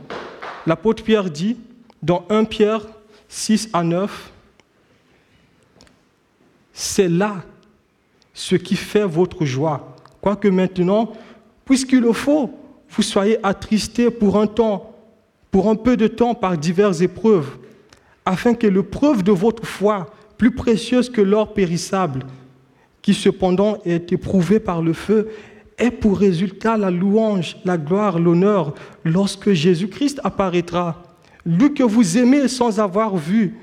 L'apôtre 0.66 1.04
Pierre 1.04 1.30
dit, 1.30 1.58
dans 2.04 2.26
1 2.30 2.46
Pierre 2.46 2.82
6 3.30 3.70
à 3.74 3.84
9, 3.84 4.32
c'est 6.74 7.10
là 7.10 7.44
ce 8.34 8.56
qui 8.56 8.76
fait 8.76 9.06
votre 9.06 9.46
joie. 9.46 9.96
Quoique 10.22 10.48
maintenant, 10.48 11.14
puisqu'il 11.66 12.02
le 12.02 12.14
faut, 12.14 12.52
vous 12.90 13.02
soyez 13.02 13.44
attristés 13.44 14.12
pour 14.12 14.40
un 14.40 14.46
temps, 14.46 14.96
pour 15.50 15.70
un 15.70 15.76
peu 15.76 15.98
de 15.98 16.08
temps 16.08 16.36
par 16.36 16.58
diverses 16.58 17.02
épreuves, 17.02 17.58
afin 18.28 18.54
que 18.54 18.68
l'épreuve 18.68 19.24
de 19.24 19.32
votre 19.32 19.66
foi, 19.66 20.08
plus 20.38 20.52
précieuse 20.52 21.10
que 21.10 21.22
l'or 21.22 21.54
périssable, 21.54 22.26
qui 23.02 23.14
cependant 23.14 23.78
est 23.86 24.12
éprouvée 24.12 24.60
par 24.60 24.82
le 24.82 24.92
feu, 24.92 25.30
ait 25.78 25.92
pour 25.92 26.18
résultat 26.18 26.76
la 26.76 26.92
louange, 26.92 27.56
la 27.64 27.78
gloire, 27.78 28.20
l'honneur, 28.20 28.74
lorsque 29.06 29.54
Jésus-Christ 29.54 30.20
apparaîtra. 30.26 31.04
Lui 31.46 31.74
que 31.74 31.84
vous 31.84 32.18
aimez 32.18 32.50
sans 32.50 32.82
avoir 32.82 33.16
vu, 33.16 33.56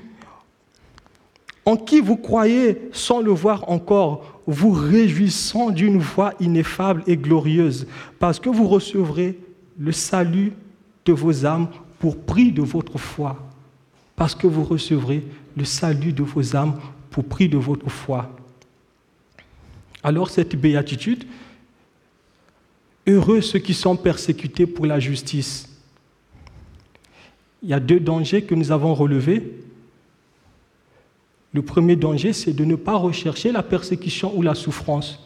en 1.63 1.75
qui 1.77 1.99
vous 1.99 2.17
croyez 2.17 2.89
sans 2.91 3.21
le 3.21 3.31
voir 3.31 3.69
encore, 3.69 4.41
vous 4.47 4.71
réjouissant 4.71 5.69
d'une 5.69 5.99
voix 5.99 6.33
ineffable 6.39 7.03
et 7.05 7.17
glorieuse, 7.17 7.85
parce 8.17 8.39
que 8.39 8.49
vous 8.49 8.67
recevrez 8.67 9.37
le 9.77 9.91
salut 9.91 10.53
de 11.05 11.13
vos 11.13 11.45
âmes 11.45 11.67
pour 11.99 12.17
prix 12.17 12.51
de 12.51 12.63
votre 12.63 12.97
foi. 12.97 13.44
Parce 14.15 14.35
que 14.35 14.47
vous 14.47 14.63
recevrez 14.63 15.23
le 15.57 15.65
salut 15.65 16.13
de 16.13 16.23
vos 16.23 16.55
âmes 16.55 16.79
pour 17.09 17.25
prix 17.25 17.49
de 17.49 17.57
votre 17.57 17.89
foi. 17.89 18.35
Alors 20.03 20.29
cette 20.29 20.55
béatitude, 20.55 21.25
heureux 23.07 23.41
ceux 23.41 23.59
qui 23.59 23.73
sont 23.73 23.95
persécutés 23.95 24.65
pour 24.65 24.85
la 24.85 24.99
justice. 24.99 25.69
Il 27.63 27.69
y 27.69 27.73
a 27.73 27.79
deux 27.79 27.99
dangers 27.99 28.43
que 28.43 28.53
nous 28.53 28.71
avons 28.71 28.93
relevés. 28.93 29.63
Le 31.53 31.61
premier 31.61 31.95
danger, 31.95 32.33
c'est 32.33 32.53
de 32.53 32.65
ne 32.65 32.75
pas 32.75 32.95
rechercher 32.95 33.51
la 33.51 33.63
persécution 33.63 34.37
ou 34.37 34.41
la 34.41 34.55
souffrance. 34.55 35.19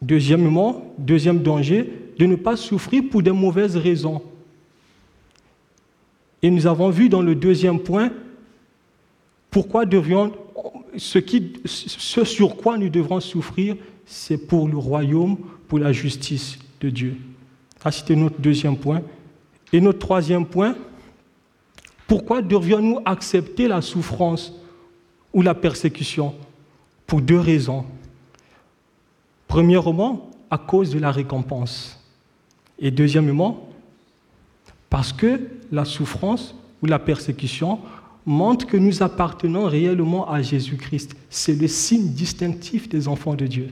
Deuxièmement, 0.00 0.92
deuxième 0.98 1.42
danger, 1.42 1.92
de 2.18 2.26
ne 2.26 2.34
pas 2.34 2.56
souffrir 2.56 3.04
pour 3.10 3.22
de 3.22 3.30
mauvaises 3.30 3.76
raisons. 3.76 4.22
Et 6.42 6.50
nous 6.50 6.66
avons 6.66 6.90
vu 6.90 7.08
dans 7.08 7.22
le 7.22 7.34
deuxième 7.34 7.78
point 7.78 8.10
pourquoi 9.50 9.84
devrions, 9.84 10.32
ce, 10.96 11.18
ce 11.66 12.24
sur 12.24 12.56
quoi 12.56 12.78
nous 12.78 12.88
devrons 12.88 13.20
souffrir, 13.20 13.76
c'est 14.06 14.38
pour 14.38 14.66
le 14.66 14.78
royaume, 14.78 15.36
pour 15.68 15.78
la 15.78 15.92
justice 15.92 16.58
de 16.80 16.88
Dieu. 16.88 17.16
Ça, 17.82 17.90
c'était 17.90 18.16
notre 18.16 18.40
deuxième 18.40 18.76
point. 18.76 19.02
Et 19.72 19.80
notre 19.80 19.98
troisième 19.98 20.46
point, 20.46 20.74
pourquoi 22.06 22.42
devrions-nous 22.42 23.00
accepter 23.04 23.68
la 23.68 23.82
souffrance 23.82 24.54
ou 25.32 25.42
la 25.42 25.54
persécution? 25.54 26.34
Pour 27.06 27.20
deux 27.20 27.38
raisons. 27.38 27.84
Premièrement, 29.48 30.30
à 30.50 30.56
cause 30.56 30.90
de 30.90 30.98
la 30.98 31.10
récompense. 31.10 31.98
Et 32.78 32.90
deuxièmement, 32.90 33.68
parce 34.92 35.14
que 35.14 35.40
la 35.70 35.86
souffrance 35.86 36.54
ou 36.82 36.86
la 36.86 36.98
persécution 36.98 37.80
montre 38.26 38.66
que 38.66 38.76
nous 38.76 39.02
appartenons 39.02 39.64
réellement 39.64 40.30
à 40.30 40.42
Jésus-Christ. 40.42 41.16
C'est 41.30 41.54
le 41.54 41.66
signe 41.66 42.12
distinctif 42.12 42.90
des 42.90 43.08
enfants 43.08 43.32
de 43.32 43.46
Dieu. 43.46 43.70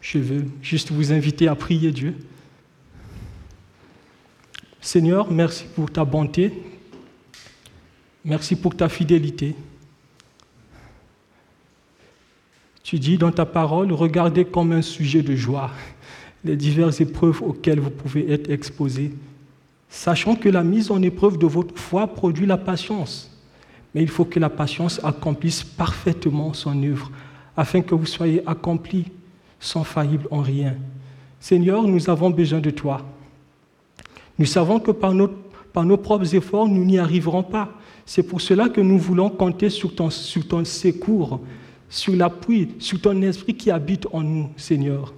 Je 0.00 0.18
veux 0.18 0.46
juste 0.62 0.90
vous 0.90 1.12
inviter 1.12 1.48
à 1.48 1.54
prier 1.54 1.92
Dieu. 1.92 2.16
Seigneur, 4.80 5.30
merci 5.30 5.66
pour 5.74 5.90
ta 5.92 6.06
bonté, 6.06 6.54
Merci 8.24 8.56
pour 8.56 8.74
ta 8.74 8.88
fidélité. 8.88 9.54
Tu 12.82 12.98
dis 12.98 13.18
dans 13.18 13.32
ta 13.32 13.44
parole, 13.44 13.92
regardez 13.92 14.46
comme 14.46 14.72
un 14.72 14.82
sujet 14.82 15.22
de 15.22 15.36
joie 15.36 15.70
les 16.46 16.56
diverses 16.56 17.00
épreuves 17.00 17.42
auxquelles 17.42 17.80
vous 17.80 17.90
pouvez 17.90 18.30
être 18.32 18.50
exposés, 18.50 19.12
sachant 19.88 20.34
que 20.34 20.48
la 20.48 20.64
mise 20.64 20.90
en 20.90 21.02
épreuve 21.02 21.38
de 21.38 21.46
votre 21.46 21.78
foi 21.78 22.06
produit 22.06 22.46
la 22.46 22.56
patience. 22.56 23.30
Mais 23.94 24.02
il 24.02 24.08
faut 24.08 24.24
que 24.24 24.38
la 24.38 24.50
patience 24.50 25.00
accomplisse 25.04 25.64
parfaitement 25.64 26.52
son 26.52 26.82
œuvre, 26.82 27.10
afin 27.56 27.80
que 27.80 27.94
vous 27.94 28.06
soyez 28.06 28.42
accomplis 28.46 29.06
sans 29.58 29.84
faillible 29.84 30.28
en 30.30 30.42
rien. 30.42 30.76
Seigneur, 31.40 31.82
nous 31.82 32.10
avons 32.10 32.30
besoin 32.30 32.60
de 32.60 32.70
toi. 32.70 33.04
Nous 34.38 34.46
savons 34.46 34.80
que 34.80 34.90
par, 34.90 35.14
nos 35.14 35.96
propres 35.96 36.34
efforts, 36.34 36.68
nous 36.68 36.84
n'y 36.84 36.98
arriverons 36.98 37.42
pas. 37.42 37.70
C'est 38.04 38.22
pour 38.22 38.40
cela 38.40 38.68
que 38.68 38.80
nous 38.80 38.98
voulons 38.98 39.30
compter 39.30 39.70
sur 39.70 39.94
ton 39.94 40.10
secours, 40.10 41.40
sur 41.88 42.14
l'appui, 42.14 42.74
sur 42.78 43.00
ton 43.00 43.20
esprit 43.22 43.54
qui 43.54 43.70
habite 43.70 44.06
en 44.12 44.22
nous, 44.22 44.50
Seigneur. 44.56 45.14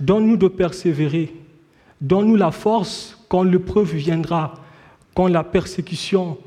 Donne-nous 0.00 0.36
de 0.36 0.48
persévérer. 0.48 1.34
Donne-nous 2.00 2.36
la 2.36 2.50
force 2.50 3.18
quand 3.28 3.42
l'épreuve 3.42 3.94
viendra, 3.94 4.54
quand 5.14 5.28
la 5.28 5.44
persécution, 5.44 6.38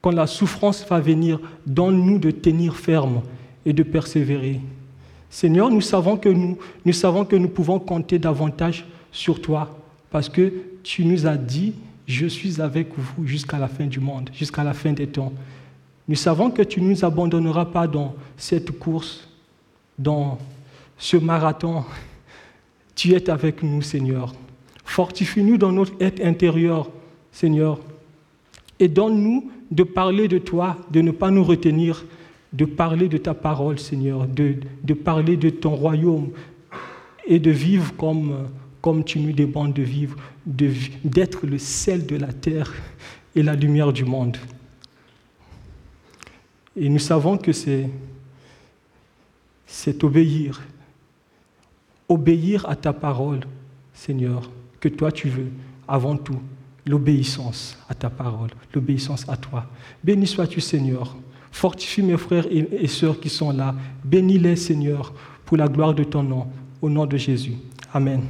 quand 0.00 0.10
la 0.10 0.26
souffrance 0.26 0.86
va 0.88 1.00
venir. 1.00 1.40
Donne-nous 1.66 2.18
de 2.18 2.30
tenir 2.30 2.76
ferme 2.76 3.22
et 3.64 3.72
de 3.72 3.82
persévérer. 3.82 4.60
Seigneur, 5.28 5.70
nous 5.70 5.80
savons 5.80 6.16
que 6.16 6.28
nous, 6.28 6.58
nous 6.84 6.92
savons 6.92 7.24
que 7.24 7.36
nous 7.36 7.48
pouvons 7.48 7.78
compter 7.78 8.18
davantage 8.18 8.84
sur 9.12 9.40
toi 9.40 9.78
parce 10.10 10.28
que 10.28 10.52
tu 10.82 11.04
nous 11.04 11.26
as 11.26 11.36
dit 11.36 11.74
je 12.06 12.26
suis 12.26 12.60
avec 12.60 12.88
vous 12.96 13.24
jusqu'à 13.24 13.58
la 13.58 13.68
fin 13.68 13.86
du 13.86 14.00
monde, 14.00 14.30
jusqu'à 14.32 14.64
la 14.64 14.74
fin 14.74 14.92
des 14.92 15.06
temps. 15.06 15.32
Nous 16.08 16.16
savons 16.16 16.50
que 16.50 16.62
tu 16.62 16.80
ne 16.80 16.88
nous 16.88 17.04
abandonneras 17.04 17.66
pas 17.66 17.86
dans 17.86 18.16
cette 18.36 18.72
course, 18.72 19.28
dans 19.96 20.38
ce 20.98 21.16
marathon. 21.16 21.84
Tu 23.00 23.14
es 23.14 23.30
avec 23.30 23.62
nous, 23.62 23.80
Seigneur. 23.80 24.34
Fortifie-nous 24.84 25.56
dans 25.56 25.72
notre 25.72 25.94
être 26.00 26.22
intérieur, 26.22 26.90
Seigneur. 27.32 27.80
Et 28.78 28.88
donne-nous 28.88 29.50
de 29.70 29.84
parler 29.84 30.28
de 30.28 30.36
toi, 30.36 30.76
de 30.90 31.00
ne 31.00 31.10
pas 31.10 31.30
nous 31.30 31.42
retenir, 31.42 32.04
de 32.52 32.66
parler 32.66 33.08
de 33.08 33.16
ta 33.16 33.32
parole, 33.32 33.78
Seigneur, 33.78 34.26
de, 34.26 34.56
de 34.84 34.92
parler 34.92 35.38
de 35.38 35.48
ton 35.48 35.70
royaume 35.70 36.28
et 37.26 37.38
de 37.38 37.50
vivre 37.50 37.94
comme, 37.96 39.02
tu 39.04 39.18
nous 39.18 39.32
demandes 39.32 39.72
de 39.72 39.82
vivre, 39.82 40.18
d'être 40.44 41.46
le 41.46 41.56
sel 41.56 42.04
de 42.04 42.16
la 42.16 42.34
terre 42.34 42.70
et 43.34 43.42
la 43.42 43.54
lumière 43.56 43.94
du 43.94 44.04
monde. 44.04 44.36
Et 46.76 46.90
nous 46.90 46.98
savons 46.98 47.38
que 47.38 47.52
c'est 47.54 47.88
obéir, 50.04 50.60
obéir 52.10 52.68
à 52.68 52.76
ta 52.76 52.92
parole, 52.92 53.40
Seigneur, 53.94 54.50
que 54.80 54.88
toi 54.88 55.10
tu 55.10 55.28
veux, 55.28 55.50
avant 55.88 56.16
tout, 56.16 56.40
l'obéissance 56.84 57.78
à 57.88 57.94
ta 57.94 58.10
parole, 58.10 58.50
l'obéissance 58.74 59.26
à 59.28 59.36
toi. 59.36 59.66
Béni 60.02 60.26
sois-tu, 60.26 60.60
Seigneur. 60.60 61.16
Fortifie 61.52 62.02
mes 62.02 62.16
frères 62.16 62.46
et 62.50 62.86
sœurs 62.86 63.18
qui 63.18 63.28
sont 63.28 63.52
là. 63.52 63.74
Bénis-les, 64.04 64.56
Seigneur, 64.56 65.12
pour 65.44 65.56
la 65.56 65.68
gloire 65.68 65.94
de 65.94 66.04
ton 66.04 66.22
nom, 66.22 66.46
au 66.82 66.90
nom 66.90 67.06
de 67.06 67.16
Jésus. 67.16 67.54
Amen. 67.92 68.22